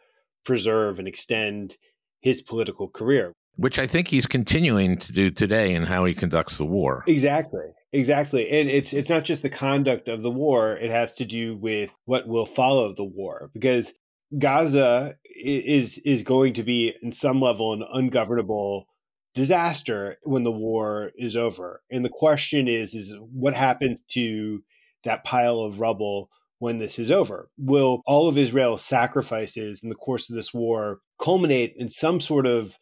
[0.45, 1.77] preserve and extend
[2.21, 3.33] his political career.
[3.57, 7.05] Which I think he's continuing to do today in how he conducts the war.
[7.07, 7.67] Exactly.
[7.93, 8.51] Exactly.
[8.51, 11.97] And it's it's not just the conduct of the war, it has to do with
[12.07, 13.95] what will follow the war because
[14.37, 18.89] Gaza is is going to be in some level an ungovernable
[19.35, 21.83] disaster when the war is over.
[21.91, 24.63] And the question is is what happens to
[25.05, 27.49] that pile of rubble when this is over?
[27.59, 32.47] Will all of Israel's sacrifices in the course of this war culminate in some sort
[32.47, 32.79] of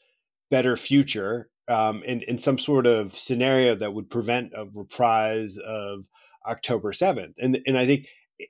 [0.50, 6.04] better future um, in, in some sort of scenario that would prevent a reprise of
[6.46, 7.34] October 7th.
[7.38, 8.06] And, and I think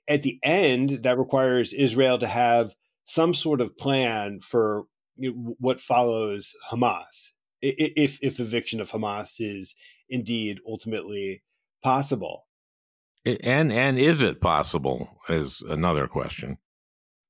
[0.08, 2.74] at the end, that requires Israel to have
[3.04, 4.84] some sort of plan for
[5.16, 7.30] what follows Hamas,
[7.62, 9.74] if, if eviction of Hamas is
[10.08, 11.42] indeed ultimately
[11.82, 12.46] possible.
[13.24, 16.58] And and is it possible is another question.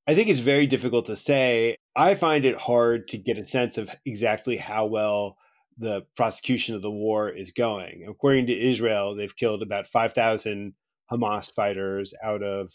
[0.07, 1.77] I think it's very difficult to say.
[1.95, 5.37] I find it hard to get a sense of exactly how well
[5.79, 8.05] the prosecution of the war is going.
[8.09, 10.75] According to Israel, they've killed about 5,000
[11.11, 12.73] Hamas fighters out of,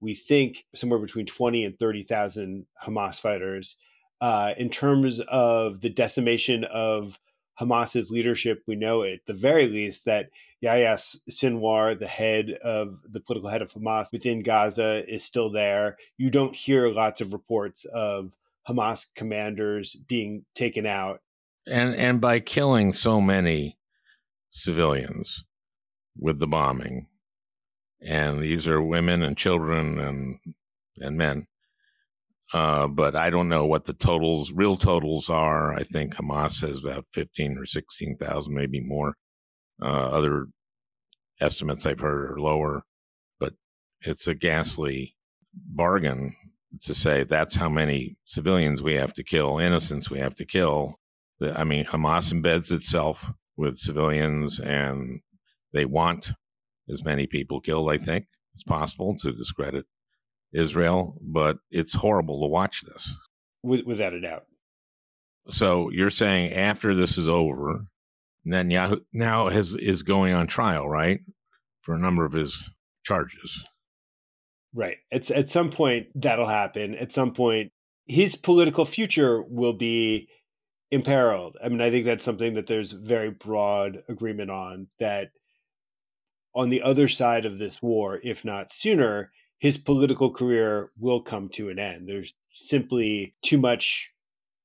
[0.00, 3.76] we think, somewhere between 20 and 30,000 Hamas fighters.
[4.20, 7.18] Uh, in terms of the decimation of
[7.58, 10.98] Hamas's leadership, we know at the very least that Yahya
[11.30, 15.96] Sinwar, the head of the political head of Hamas within Gaza, is still there.
[16.18, 18.32] You don't hear lots of reports of
[18.68, 21.22] Hamas commanders being taken out.
[21.66, 23.78] And and by killing so many
[24.50, 25.44] civilians
[26.18, 27.06] with the bombing.
[28.02, 30.38] And these are women and children and
[30.98, 31.46] and men
[32.52, 35.74] uh, but I don't know what the totals, real totals are.
[35.74, 39.14] I think Hamas says about 15 or 16,000, maybe more.
[39.82, 40.46] Uh, other
[41.40, 42.82] estimates I've heard are lower,
[43.38, 43.54] but
[44.02, 45.16] it's a ghastly
[45.54, 46.34] bargain
[46.82, 51.00] to say that's how many civilians we have to kill, innocents we have to kill
[51.40, 55.20] I mean, Hamas embeds itself with civilians, and
[55.72, 56.32] they want
[56.90, 59.86] as many people killed, I think, as possible to discredit
[60.52, 61.18] Israel.
[61.22, 63.14] But it's horrible to watch this.
[63.62, 64.44] Without a doubt.
[65.48, 67.86] So you're saying after this is over,
[68.46, 71.20] Netanyahu now has is going on trial, right,
[71.80, 72.70] for a number of his
[73.04, 73.64] charges.
[74.72, 74.98] Right.
[75.10, 76.94] It's at some point that'll happen.
[76.94, 77.72] At some point,
[78.06, 80.28] his political future will be
[80.90, 81.56] imperiled.
[81.62, 85.30] I mean, I think that's something that there's very broad agreement on that
[86.54, 89.30] on the other side of this war, if not sooner,
[89.60, 92.08] his political career will come to an end.
[92.08, 94.10] There's simply too much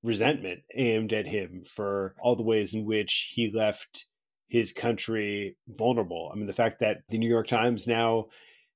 [0.01, 4.05] resentment aimed at him for all the ways in which he left
[4.47, 6.31] his country vulnerable.
[6.31, 8.27] I mean, the fact that the New York Times now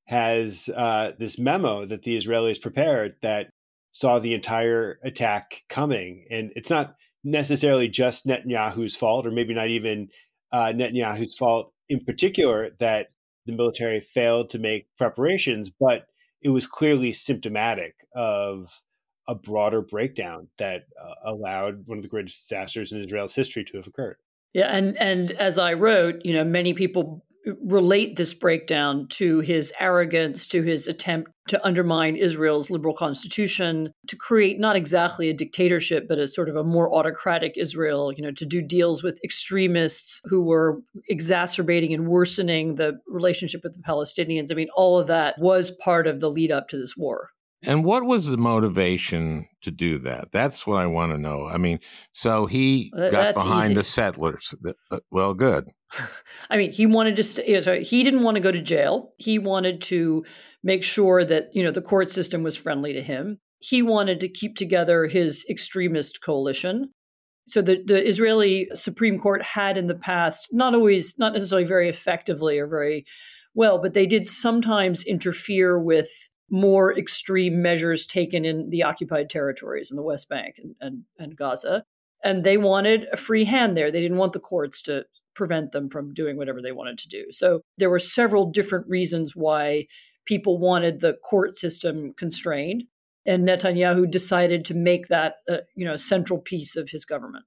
[0.06, 3.52] has uh, this memo that the Israelis prepared that
[3.94, 6.26] saw the entire attack coming.
[6.30, 10.10] And it's not necessarily just Netanyahu's fault, or maybe not even
[10.52, 13.08] uh, Netanyahu's fault in particular, that
[13.46, 16.08] the military failed to make preparations, but
[16.42, 18.82] it was clearly symptomatic of
[19.28, 23.78] a broader breakdown that uh, allowed one of the greatest disasters in Israel's history to
[23.78, 24.18] have occurred.
[24.54, 27.24] Yeah, and and as I wrote, you know, many people
[27.62, 34.16] relate this breakdown to his arrogance, to his attempt to undermine Israel's liberal constitution, to
[34.16, 38.32] create not exactly a dictatorship, but a sort of a more autocratic Israel, you know,
[38.32, 44.52] to do deals with extremists who were exacerbating and worsening the relationship with the Palestinians.
[44.52, 47.30] I mean, all of that was part of the lead up to this war.
[47.64, 50.32] And what was the motivation to do that?
[50.32, 51.46] That's what I want to know.
[51.46, 51.80] I mean,
[52.14, 53.74] so he got behind easy.
[53.74, 54.54] the settlers.
[54.92, 55.68] Uh, well, good.
[56.50, 57.82] I mean, he wanted to.
[57.84, 59.14] He didn't want to go to jail.
[59.18, 60.26] He wanted to
[60.64, 63.40] make sure that you know the court system was friendly to him.
[63.60, 66.92] He wanted to keep together his extremist coalition.
[67.48, 71.90] So the, the Israeli Supreme Court had in the past, not always, not necessarily very
[71.90, 73.06] effectively or very
[73.56, 76.10] well, but they did sometimes interfere with
[76.52, 81.36] more extreme measures taken in the occupied territories in the West Bank and, and, and
[81.36, 81.84] Gaza.
[82.24, 83.92] And they wanted a free hand there.
[83.92, 85.06] They didn't want the courts to
[85.40, 87.24] prevent them from doing whatever they wanted to do.
[87.32, 89.86] So there were several different reasons why
[90.26, 92.84] people wanted the court system constrained.
[93.26, 97.46] And Netanyahu decided to make that, uh, you know, a central piece of his government.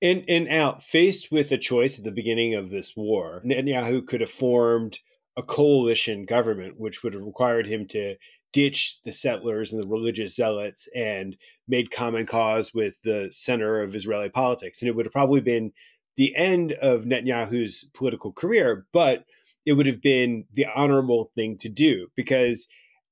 [0.00, 4.20] In and out faced with a choice at the beginning of this war, Netanyahu could
[4.20, 4.98] have formed
[5.36, 8.16] a coalition government, which would have required him to
[8.52, 11.36] ditch the settlers and the religious zealots and
[11.68, 14.82] made common cause with the center of Israeli politics.
[14.82, 15.72] And it would have probably been
[16.16, 19.24] the end of Netanyahu's political career, but
[19.64, 22.66] it would have been the honorable thing to do because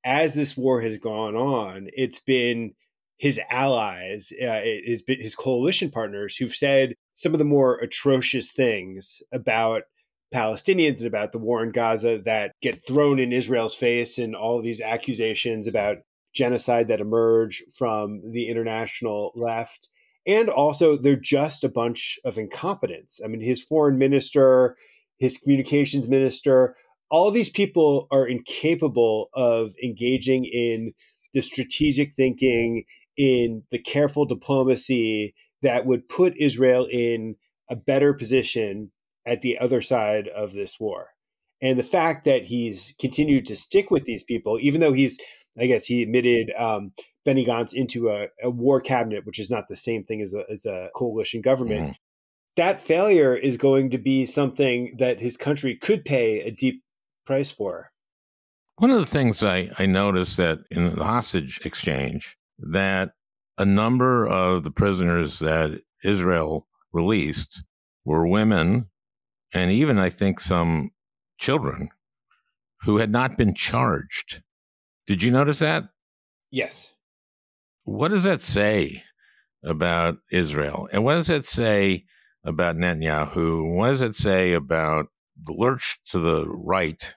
[0.04, 2.72] as this war has gone on, it's been
[3.18, 9.22] his allies, uh, his, his coalition partners who've said some of the more atrocious things
[9.30, 9.82] about
[10.34, 14.60] Palestinians and about the war in Gaza that get thrown in Israel's face and all
[14.60, 15.98] these accusations about
[16.32, 19.88] genocide that emerge from the international left.
[20.26, 23.20] And also, they're just a bunch of incompetents.
[23.24, 24.76] I mean, his foreign minister,
[25.18, 26.76] his communications minister,
[27.10, 30.92] all these people are incapable of engaging in
[31.34, 32.84] the strategic thinking,
[33.16, 37.36] in the careful diplomacy that would put Israel in
[37.68, 38.90] a better position
[39.26, 41.08] at the other side of this war.
[41.60, 45.18] And the fact that he's continued to stick with these people, even though he's,
[45.58, 46.92] I guess, he admitted um,
[47.24, 50.44] Benny Gantz into a, a, war cabinet, which is not the same thing as a,
[50.50, 51.90] as a coalition government.
[51.90, 51.94] Mm.
[52.56, 56.82] That failure is going to be something that his country could pay a deep
[57.26, 57.90] price for.
[58.76, 63.12] One of the things I, I noticed that in the hostage exchange, that
[63.58, 67.62] a number of the prisoners that Israel released
[68.04, 68.86] were women
[69.52, 70.90] and even I think some
[71.38, 71.90] children
[72.82, 74.42] who had not been charged.
[75.06, 75.84] Did you notice that?
[76.50, 76.92] Yes.
[77.90, 79.02] What does that say
[79.64, 80.88] about Israel?
[80.92, 82.04] And what does that say
[82.44, 83.74] about Netanyahu?
[83.74, 87.16] What does it say about the lurch to the right,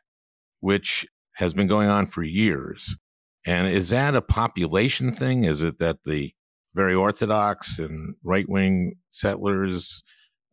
[0.61, 2.97] which has been going on for years?
[3.45, 5.43] And is that a population thing?
[5.43, 6.33] Is it that the
[6.73, 10.01] very orthodox and right wing settlers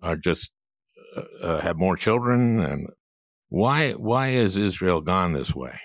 [0.02, 0.50] are just
[1.16, 2.60] uh, uh, have more children?
[2.60, 2.88] And
[3.48, 5.78] why why is Israel gone this way?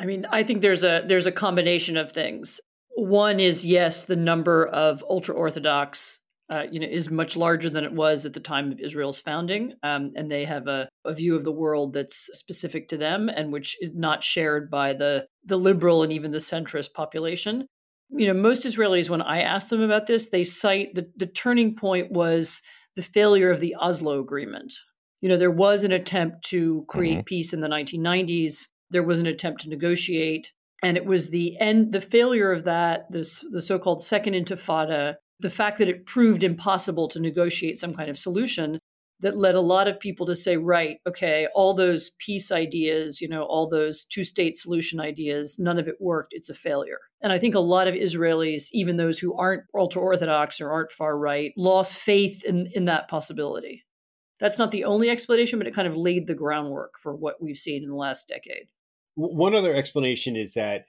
[0.00, 2.60] I mean, I think there's a there's a combination of things.
[3.00, 6.18] One is yes, the number of ultra orthodox,
[6.50, 9.72] uh, you know, is much larger than it was at the time of Israel's founding,
[9.82, 13.54] um, and they have a, a view of the world that's specific to them and
[13.54, 17.66] which is not shared by the the liberal and even the centrist population.
[18.10, 21.76] You know, most Israelis, when I ask them about this, they cite the the turning
[21.76, 22.60] point was
[22.96, 24.74] the failure of the Oslo Agreement.
[25.22, 27.24] You know, there was an attempt to create mm-hmm.
[27.24, 28.68] peace in the 1990s.
[28.90, 30.52] There was an attempt to negotiate,
[30.82, 35.50] and it was the end, the failure of that, this the so-called Second Intifada, the
[35.50, 38.78] fact that it proved impossible to negotiate some kind of solution
[39.20, 43.28] that led a lot of people to say, right, okay, all those peace ideas, you
[43.28, 46.32] know, all those two state solution ideas, none of it worked.
[46.32, 46.98] It's a failure.
[47.20, 50.90] And I think a lot of Israelis, even those who aren't ultra Orthodox or aren't
[50.90, 53.84] far right, lost faith in, in that possibility.
[54.38, 57.58] That's not the only explanation, but it kind of laid the groundwork for what we've
[57.58, 58.68] seen in the last decade.
[59.14, 60.86] One other explanation is that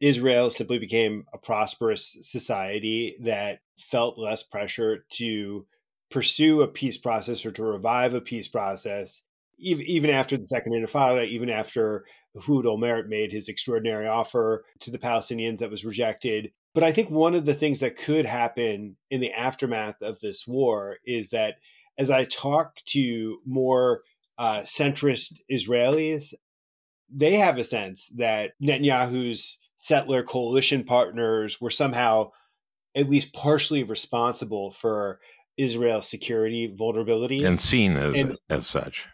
[0.00, 5.66] Israel simply became a prosperous society that felt less pressure to
[6.10, 9.22] pursue a peace process or to revive a peace process,
[9.58, 12.04] even after the Second Intifada, even after
[12.36, 16.50] Ehud Olmert made his extraordinary offer to the Palestinians that was rejected.
[16.74, 20.46] But I think one of the things that could happen in the aftermath of this
[20.46, 21.56] war is that
[21.98, 24.02] as I talk to more
[24.38, 26.32] uh, centrist Israelis,
[27.14, 32.30] they have a sense that Netanyahu's settler coalition partners were somehow
[32.94, 35.20] at least partially responsible for
[35.56, 39.08] Israel's security vulnerabilities and seen as and, as such.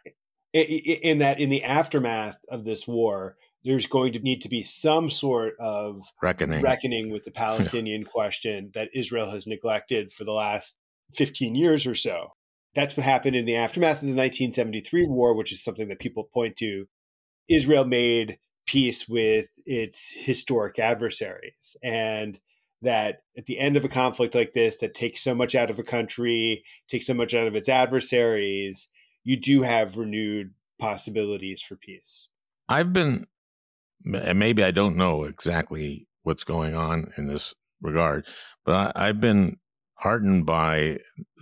[0.53, 5.11] In that, in the aftermath of this war, there's going to need to be some
[5.11, 10.78] sort of reckoning reckoning with the Palestinian question that Israel has neglected for the last
[11.14, 12.28] 15 years or so.
[12.74, 16.28] That's what happened in the aftermath of the 1973 war, which is something that people
[16.32, 16.86] point to.
[17.49, 21.76] Israel made peace with its historic adversaries.
[21.82, 22.40] And
[22.82, 25.78] that at the end of a conflict like this, that takes so much out of
[25.78, 28.88] a country, takes so much out of its adversaries,
[29.24, 32.28] you do have renewed possibilities for peace.
[32.68, 33.26] I've been,
[34.05, 38.26] maybe I don't know exactly what's going on in this regard,
[38.64, 39.57] but I, have been
[39.94, 40.99] heartened by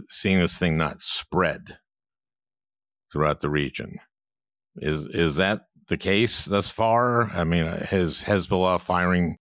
[0.08, 1.78] seeing this thing not spread
[3.12, 3.98] throughout the region.
[4.76, 7.30] Is is that the case thus far?
[7.30, 9.38] I mean, has Hezbollah firing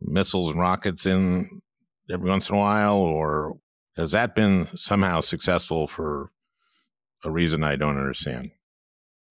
[0.00, 1.60] missiles and rockets in
[2.10, 3.58] every once in a while, or
[3.96, 6.30] has that been somehow successful for
[7.24, 8.50] a reason I don't understand?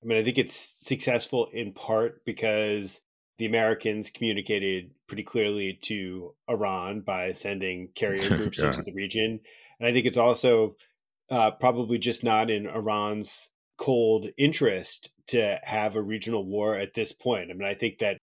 [0.04, 3.02] I mean, I think it's successful in part because
[3.38, 8.68] the Americans communicated pretty clearly to Iran by sending carrier groups yeah.
[8.68, 9.40] into the region.
[9.80, 10.76] And I think it's also
[11.30, 17.12] uh, probably just not in Iran's cold interest to have a regional war at this
[17.12, 17.50] point.
[17.50, 18.18] I mean, I think that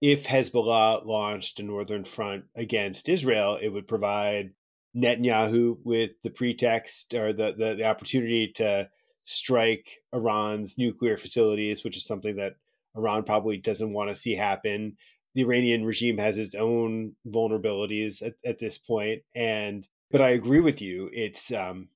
[0.00, 4.52] if Hezbollah launched a northern front against Israel, it would provide
[4.96, 8.88] Netanyahu with the pretext or the, the, the opportunity to
[9.24, 12.56] strike Iran's nuclear facilities, which is something that
[12.96, 14.96] Iran probably doesn't want to see happen.
[15.34, 20.60] The Iranian regime has its own vulnerabilities at, at this point, and but I agree
[20.60, 21.10] with you.
[21.12, 21.88] It's um,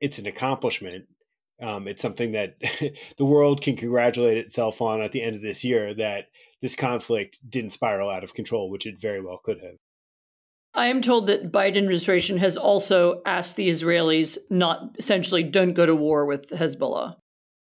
[0.00, 1.06] it's an accomplishment
[1.60, 2.56] um, it's something that
[3.16, 6.26] the world can congratulate itself on at the end of this year that
[6.62, 9.76] this conflict didn't spiral out of control, which it very well could have.
[10.74, 15.84] I am told that Biden administration has also asked the Israelis not essentially don't go
[15.84, 17.16] to war with Hezbollah.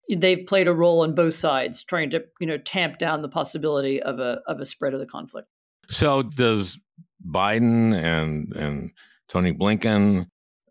[0.09, 4.03] They've played a role on both sides, trying to you know tamp down the possibility
[4.03, 5.49] of a of a spread of the conflict.
[5.89, 6.79] So does
[7.27, 8.91] Biden and and
[9.29, 10.29] Tony Blinken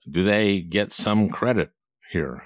[0.09, 1.71] do they get some credit
[2.09, 2.43] here?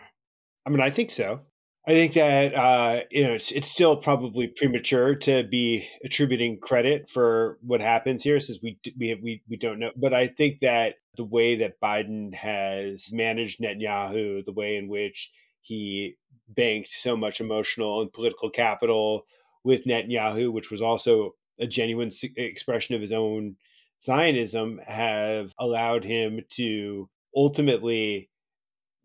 [0.68, 1.39] I mean, I think so.
[1.88, 7.09] I think that uh, you know it's, it's, still probably premature to be attributing credit
[7.09, 9.91] for what happens here, since we we we we don't know.
[9.95, 15.32] But I think that the way that Biden has managed Netanyahu, the way in which
[15.61, 16.18] he
[16.49, 19.26] banked so much emotional and political capital
[19.63, 23.55] with Netanyahu, which was also a genuine expression of his own
[24.03, 28.30] Zionism, have allowed him to ultimately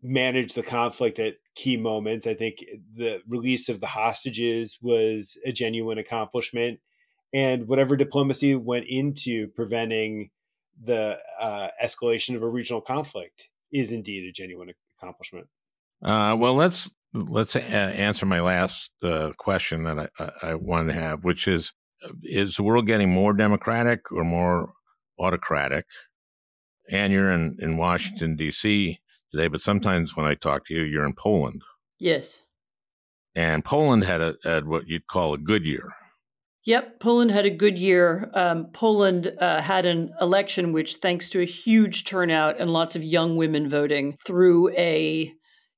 [0.03, 2.27] manage the conflict at key moments.
[2.27, 2.57] I think
[2.95, 6.79] the release of the hostages was a genuine accomplishment.
[7.33, 10.29] And whatever diplomacy went into preventing
[10.83, 15.47] the uh, escalation of a regional conflict is indeed a genuine accomplishment.
[16.03, 21.23] Uh, well, let's let's answer my last uh, question that I, I wanted to have,
[21.23, 21.71] which is:
[22.23, 24.73] Is the world getting more democratic or more
[25.17, 25.85] autocratic?
[26.89, 28.99] And you're in in Washington D.C
[29.33, 31.61] today, but sometimes when I talk to you, you're in Poland.
[31.99, 32.43] Yes.
[33.35, 35.89] And Poland had a had what you'd call a good year.
[36.65, 38.29] Yep, Poland had a good year.
[38.33, 43.03] Um, Poland uh, had an election which, thanks to a huge turnout and lots of
[43.03, 45.33] young women voting, threw a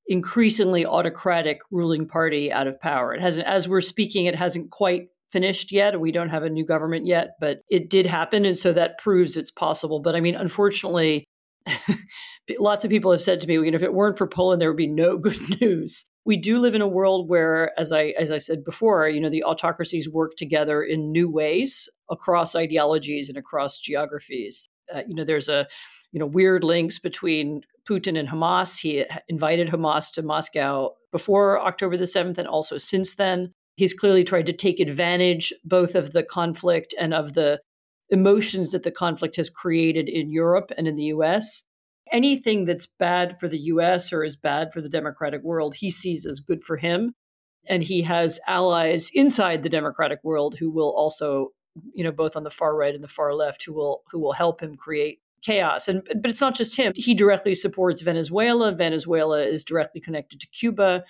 [0.07, 3.15] increasingly autocratic ruling party out of power.
[3.15, 5.99] It hasn't, as we're speaking, it hasn't quite finished yet.
[5.99, 9.35] We don't have a new government yet, but it did happen, and so that proves
[9.35, 10.01] it's possible.
[10.01, 11.25] But I mean, unfortunately,
[12.59, 14.69] lots of people have said to me, you know, if it weren't for Poland, there
[14.69, 16.05] would be no good news.
[16.25, 19.29] We do live in a world where, as I as I said before, you know,
[19.29, 24.67] the autocracies work together in new ways across ideologies and across geographies.
[24.93, 25.67] Uh, you know, there's a
[26.11, 28.79] you know weird links between Putin and Hamas.
[28.79, 33.51] He invited Hamas to Moscow before October the seventh, and also since then.
[33.77, 37.59] He's clearly tried to take advantage both of the conflict and of the
[38.09, 41.64] emotions that the conflict has created in Europe and in the US.
[42.11, 46.25] Anything that's bad for the US or is bad for the democratic world, he sees
[46.25, 47.13] as good for him.
[47.67, 51.49] And he has allies inside the democratic world who will also,
[51.93, 54.33] you know, both on the far right and the far left, who will who will
[54.33, 55.87] help him create chaos.
[55.87, 56.93] And but it's not just him.
[56.95, 58.71] He directly supports Venezuela.
[58.71, 61.03] Venezuela is directly connected to Cuba.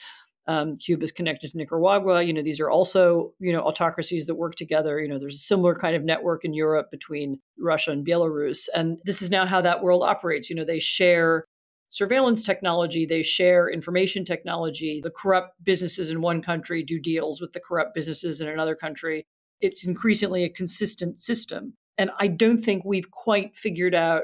[0.47, 2.21] Um, Cuba is connected to Nicaragua.
[2.21, 5.01] You know, these are also you know autocracies that work together.
[5.01, 8.99] You know, there's a similar kind of network in Europe between Russia and Belarus, and
[9.05, 10.49] this is now how that world operates.
[10.49, 11.45] You know, they share
[11.89, 15.01] surveillance technology, they share information technology.
[15.01, 19.25] The corrupt businesses in one country do deals with the corrupt businesses in another country.
[19.61, 24.23] It's increasingly a consistent system, and I don't think we've quite figured out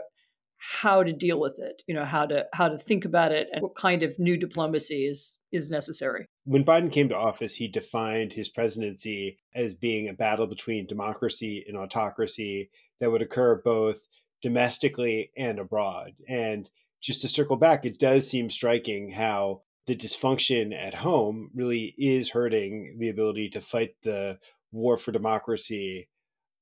[0.64, 3.64] how to deal with it, you know, how to how to think about it and
[3.64, 6.28] what kind of new diplomacy is is necessary.
[6.45, 11.66] When Biden came to office, he defined his presidency as being a battle between democracy
[11.68, 14.05] and autocracy that would occur both
[14.43, 16.14] domestically and abroad.
[16.30, 16.70] And
[17.01, 22.30] just to circle back, it does seem striking how the dysfunction at home really is
[22.30, 24.38] hurting the ability to fight the
[24.72, 26.07] war for democracy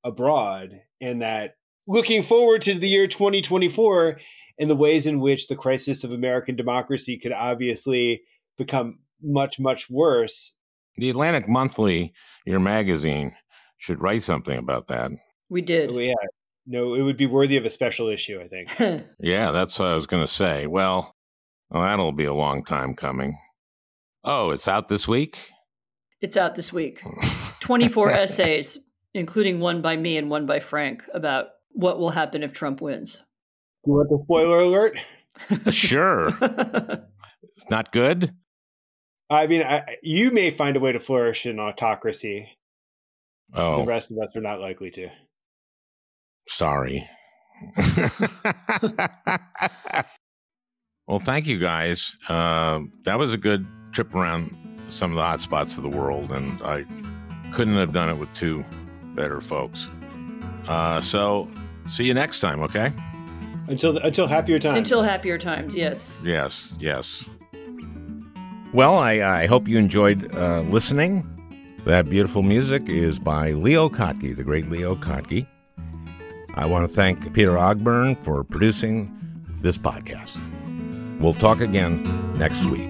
[0.05, 1.55] abroad and that
[1.87, 4.19] looking forward to the year 2024
[4.59, 8.23] and the ways in which the crisis of American democracy could obviously
[8.57, 10.55] become much, much worse.
[10.97, 12.13] The Atlantic Monthly,
[12.45, 13.35] your magazine,
[13.77, 15.11] should write something about that.
[15.49, 15.91] We did.
[15.91, 16.13] Oh, yeah.
[16.67, 19.03] No, it would be worthy of a special issue, I think.
[19.19, 20.67] yeah, that's what I was going to say.
[20.67, 21.15] Well,
[21.69, 23.37] well, that'll be a long time coming.
[24.23, 25.51] Oh, it's out this week?
[26.21, 27.01] It's out this week.
[27.61, 28.77] 24 essays,
[29.13, 33.23] including one by me and one by Frank, about what will happen if Trump wins.
[33.85, 34.99] You want the spoiler alert?
[35.71, 36.29] sure.
[36.41, 38.33] it's not good.
[39.29, 42.57] I mean, I, you may find a way to flourish in autocracy.
[43.53, 45.09] Oh, the rest of us are not likely to.
[46.47, 47.07] Sorry.
[51.07, 52.15] well, thank you guys.
[52.27, 54.55] Uh, that was a good trip around
[54.87, 56.85] some of the hot spots of the world, and I
[57.51, 58.65] couldn't have done it with two
[59.15, 59.89] better folks.
[60.69, 61.49] Uh, so
[61.89, 62.93] see you next time, okay?
[63.67, 64.77] Until until happier times.
[64.77, 66.17] Until happier times, yes.
[66.23, 67.25] Yes, yes.
[68.71, 71.25] Well, I, I hope you enjoyed uh, listening.
[71.85, 75.47] That beautiful music is by Leo Kottke, the great Leo Kottke.
[76.53, 79.11] I want to thank Peter Ogburn for producing
[79.61, 80.37] this podcast.
[81.19, 82.03] We'll talk again
[82.37, 82.89] next week.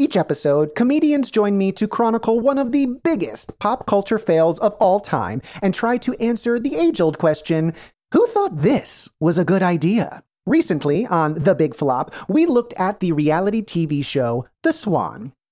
[0.00, 4.72] Each episode, comedians join me to chronicle one of the biggest pop culture fails of
[4.76, 7.74] all time and try to answer the age old question
[8.14, 10.22] who thought this was a good idea?
[10.46, 15.34] Recently, on The Big Flop, we looked at the reality TV show The Swan.